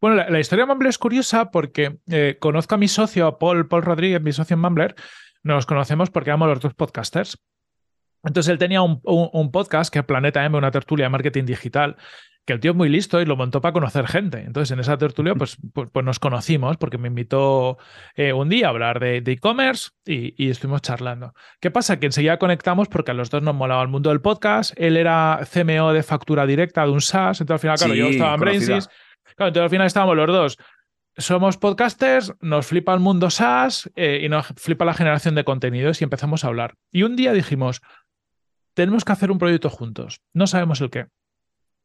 [0.00, 3.68] Bueno, la, la historia de Mumbler es curiosa porque eh, conozco a mi socio, Paul,
[3.68, 4.94] Paul Rodríguez, mi socio en Mumbler.
[5.42, 7.38] Nos conocemos porque éramos los dos podcasters.
[8.22, 11.44] Entonces él tenía un, un, un, podcast que es Planeta M, una tertulia de marketing
[11.44, 11.96] digital,
[12.44, 14.40] que el tío es muy listo y lo montó para conocer gente.
[14.40, 17.78] Entonces en esa tertulia pues, pues, pues nos conocimos porque me invitó
[18.14, 21.34] eh, un día a hablar de e-commerce y, y, estuvimos charlando.
[21.60, 21.98] ¿Qué pasa?
[21.98, 24.72] Que enseguida conectamos porque a los dos nos molaba el mundo del podcast.
[24.76, 28.08] Él era CMO de factura directa de un SaaS, entonces al final, claro, Sí, yo
[28.08, 28.40] estaba en.
[28.40, 28.88] Brainsys.
[29.40, 30.58] Claro, entonces al final estábamos los dos.
[31.16, 35.98] Somos podcasters, nos flipa el mundo SaaS eh, y nos flipa la generación de contenidos
[35.98, 36.74] y empezamos a hablar.
[36.92, 37.80] Y un día dijimos,
[38.74, 40.20] tenemos que hacer un proyecto juntos.
[40.34, 41.06] No sabemos el qué.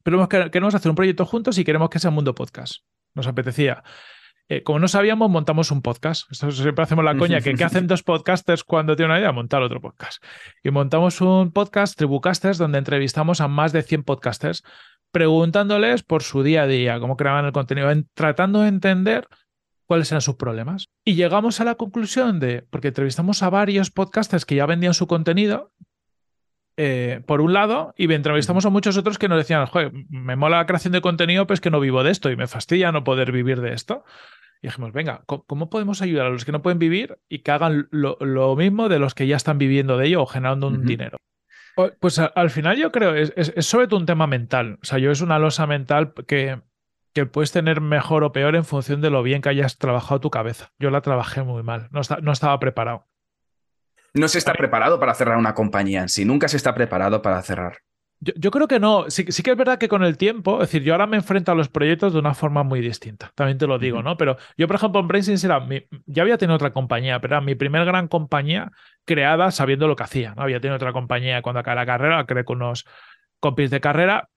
[0.03, 2.83] Pero queremos hacer un proyecto juntos y queremos que sea Mundo Podcast.
[3.13, 3.85] Nos apetecía.
[4.49, 6.29] Eh, como no sabíamos, montamos un podcast.
[6.29, 9.31] Esto siempre hacemos la coña, que ¿qué hacen dos podcasters cuando tienen una idea?
[9.31, 10.21] Montar otro podcast.
[10.61, 14.63] Y montamos un podcast, Tribucasters, donde entrevistamos a más de 100 podcasters,
[15.15, 19.29] preguntándoles por su día a día, cómo creaban el contenido, en, tratando de entender
[19.85, 20.89] cuáles eran sus problemas.
[21.05, 25.07] Y llegamos a la conclusión de, porque entrevistamos a varios podcasters que ya vendían su
[25.07, 25.71] contenido,
[26.75, 30.57] eh, por un lado, y entrevistamos a muchos otros que nos decían, joder, me mola
[30.57, 33.31] la creación de contenido, pues que no vivo de esto y me fastidia no poder
[33.31, 34.03] vivir de esto.
[34.61, 37.87] Y dijimos, venga, ¿cómo podemos ayudar a los que no pueden vivir y que hagan
[37.89, 40.79] lo, lo mismo de los que ya están viviendo de ello o generando un uh
[40.79, 40.85] -huh.
[40.85, 41.17] dinero?
[41.99, 44.79] Pues al final yo creo, es, es, es, sobre todo un tema mental.
[44.81, 46.61] O sea, yo es una losa mental que,
[47.13, 50.29] que puedes tener mejor o peor en función de lo bien que hayas trabajado tu
[50.29, 50.71] cabeza.
[50.79, 53.07] Yo la trabajé muy mal, no, está, no estaba preparado.
[54.13, 57.41] No se está preparado para cerrar una compañía en sí, nunca se está preparado para
[57.41, 57.79] cerrar.
[58.19, 59.09] Yo, yo, creo que no.
[59.09, 61.51] Sí, sí, que es verdad que con el tiempo, es decir, yo ahora me enfrento
[61.51, 63.31] a los proyectos de una forma muy distinta.
[63.35, 64.01] También te lo digo.
[64.03, 64.17] ¿no?
[64.17, 67.41] Pero yo, por ejemplo, en Brainsins era mi, ya había tenido otra compañía, pero era
[67.41, 68.71] mi primer gran compañía
[69.05, 70.33] creada sabiendo lo que hacía.
[70.35, 70.43] ¿no?
[70.43, 72.85] Había tenido otra compañía cuando acabé la carrera, creé con unos
[73.39, 74.29] compis de carrera,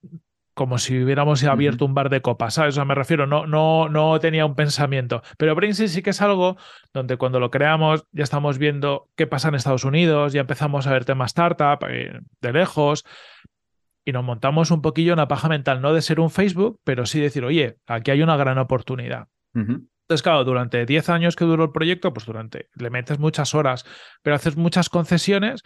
[0.59, 2.73] como si hubiéramos abierto un bar de copas, ¿sabes?
[2.73, 5.23] O sea, me refiero, no, no, no tenía un pensamiento.
[5.37, 6.57] Pero Brainsys sí que es algo
[6.93, 10.91] donde cuando lo creamos ya estamos viendo qué pasa en Estados Unidos, ya empezamos a
[10.91, 13.05] ver temas startup eh, de lejos
[14.09, 17.19] y nos montamos un poquillo una paja mental, no de ser un Facebook, pero sí
[17.19, 19.27] decir, oye, aquí hay una gran oportunidad.
[19.53, 19.87] Uh -huh.
[20.01, 23.85] Entonces, claro, durante 10 años que duró el proyecto, pues durante, le metes muchas horas,
[24.23, 25.61] pero haces muchas concesiones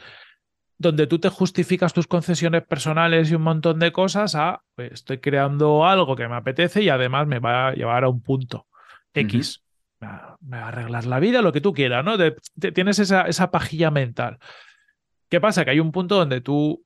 [0.77, 5.19] donde tú te justificas tus concesiones personales y un montón de cosas a, pues, estoy
[5.19, 8.67] creando algo que me apetece y además me va a llevar a un punto
[9.13, 9.57] X.
[9.57, 9.63] Uh -huh.
[10.01, 12.17] me, va, me, va, a arreglar la vida, lo que tú quieras, ¿no?
[12.73, 14.39] Tienes esa, esa pajilla mental.
[15.29, 15.63] ¿Qué pasa?
[15.63, 16.83] Que hay un punto donde tú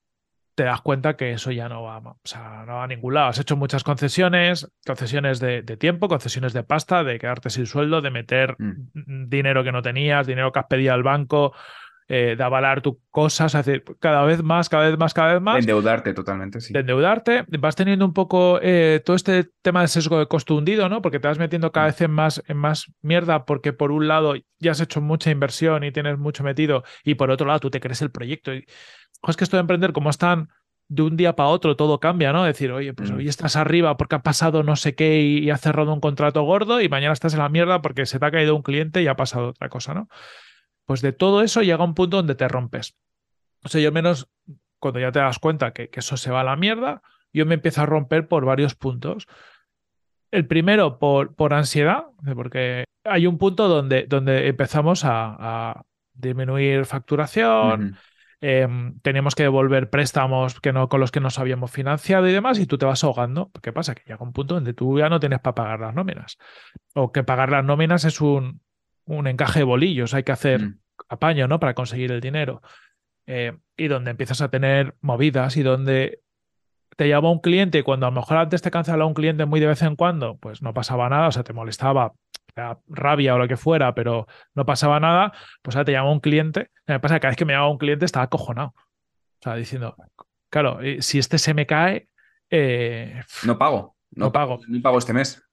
[0.58, 3.28] te das cuenta que eso ya no va, o sea, no va a ningún lado.
[3.28, 8.02] Has hecho muchas concesiones, concesiones de, de tiempo, concesiones de pasta, de quedarte sin sueldo,
[8.02, 9.30] de meter mm.
[9.30, 11.54] dinero que no tenías, dinero que has pedido al banco,
[12.10, 15.56] eh, de avalar tus cosas, hacer cada vez más, cada vez más, cada vez más.
[15.56, 16.72] De endeudarte totalmente, sí.
[16.72, 17.44] De endeudarte.
[17.60, 21.02] Vas teniendo un poco eh, todo este tema de sesgo de costo hundido, ¿no?
[21.02, 24.36] Porque te vas metiendo cada vez en más, en más mierda, porque por un lado
[24.58, 27.82] ya has hecho mucha inversión y tienes mucho metido, y por otro lado tú te
[27.82, 28.56] crees el proyecto.
[28.56, 28.66] Y
[29.28, 30.50] es que esto de emprender, como están
[30.90, 32.44] de un día para otro, todo cambia, ¿no?
[32.44, 35.62] Decir, oye, pues hoy estás arriba porque ha pasado no sé qué y, y has
[35.62, 38.56] cerrado un contrato gordo, y mañana estás en la mierda porque se te ha caído
[38.56, 40.08] un cliente y ha pasado otra cosa, ¿no?
[40.86, 42.96] Pues de todo eso llega un punto donde te rompes.
[43.64, 44.30] O sea, yo menos
[44.80, 47.02] cuando ya te das cuenta que, que, eso se va a la mierda,
[47.34, 49.28] yo me empiezo a romper por varios puntos.
[50.32, 52.06] El primero, por, por ansiedad,
[52.36, 57.98] porque hay un punto donde, donde empezamos a, a disminuir facturación, uh -huh.
[58.42, 58.68] Eh,
[59.02, 62.68] teníamos que devolver préstamos que no, con los que nos habíamos financiado y demás, y
[62.68, 63.52] tú te vas ahogando.
[63.62, 63.96] ¿Qué pasa?
[63.96, 66.38] Que llega un punto donde tú ya no tienes para pagar las nóminas.
[66.94, 68.62] O que pagar las nóminas es un,
[69.06, 70.80] un encaje de bolillos, hay que hacer mm.
[71.10, 71.60] apaño, ¿no?
[71.60, 72.62] Para conseguir el dinero.
[73.26, 76.22] Eh, y donde empiezas a tener movidas y donde
[76.98, 79.60] te llama un cliente y cuando a lo mejor antes te cancelaba un cliente muy
[79.60, 82.14] de vez en cuando, pues no pasaba nada, o sea, te molestaba,
[82.88, 85.32] rabia o lo que fuera, pero no pasaba nada,
[85.62, 86.72] pues ahora te llama un cliente.
[86.88, 88.74] Me pasa que cada vez que me llama un cliente estaba acojonado.
[88.76, 89.96] O sea, diciendo,
[90.50, 92.10] claro, eh, si este se me cae,
[92.50, 93.96] eh, no pago.
[94.12, 94.60] No, no pago.
[94.68, 95.44] Ni pago este mes.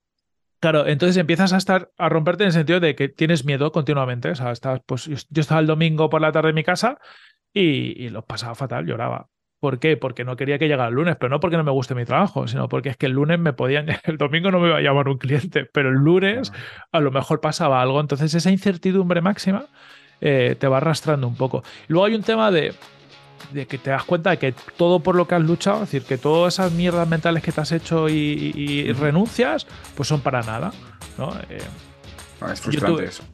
[0.61, 4.31] Claro, entonces empiezas a estar a romperte en el sentido de que tienes miedo continuamente.
[4.31, 6.99] O sea, estás, pues yo, yo estaba el domingo por la tarde en mi casa
[7.53, 9.29] y, y, lo pasaba fatal, lloraba.
[9.65, 9.97] ¿Por qué?
[9.97, 12.47] Porque no quería que llegara el lunes, pero no porque no me guste mi trabajo,
[12.47, 15.09] sino porque es que el lunes me podían, el domingo no me iba a llamar
[15.09, 16.53] un cliente, pero el lunes
[16.93, 17.99] a lo mejor pasaba algo.
[17.99, 19.65] Entonces esa incertidumbre máxima
[20.21, 21.65] eh, te va arrastrando un poco.
[21.89, 22.75] Luego hay un tema de,
[23.55, 26.03] de que te das cuenta de que todo por lo que has luchado, es decir,
[26.03, 30.73] que todas esas mierdas mentales que te has hecho y, renuncias, pues son para nada.
[31.17, 31.33] ¿no?
[31.49, 31.57] Eh,
[32.43, 33.25] ah, es frustrante eso.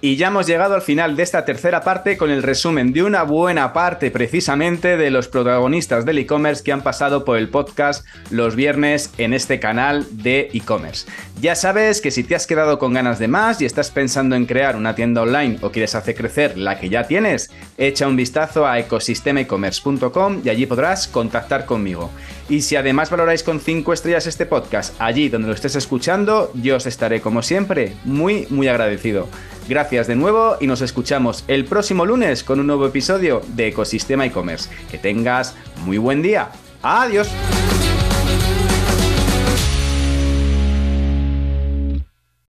[0.00, 3.22] Y ya hemos llegado al final de esta tercera parte con el resumen de una
[3.22, 8.56] buena parte precisamente de los protagonistas del e-commerce que han pasado por el podcast los
[8.56, 11.06] viernes en este canal de e-commerce.
[11.40, 14.46] Ya sabes que si te has quedado con ganas de más y estás pensando en
[14.46, 18.66] crear una tienda online o quieres hacer crecer la que ya tienes, echa un vistazo
[18.66, 22.10] a ecosistemaecommerce.com y allí podrás contactar conmigo.
[22.48, 26.76] Y si además valoráis con 5 estrellas este podcast allí donde lo estés escuchando, yo
[26.76, 29.28] os estaré como siempre muy muy agradecido.
[29.68, 34.24] Gracias de nuevo y nos escuchamos el próximo lunes con un nuevo episodio de Ecosistema
[34.26, 34.70] e-commerce.
[34.90, 36.50] Que tengas muy buen día.
[36.82, 37.28] Adiós.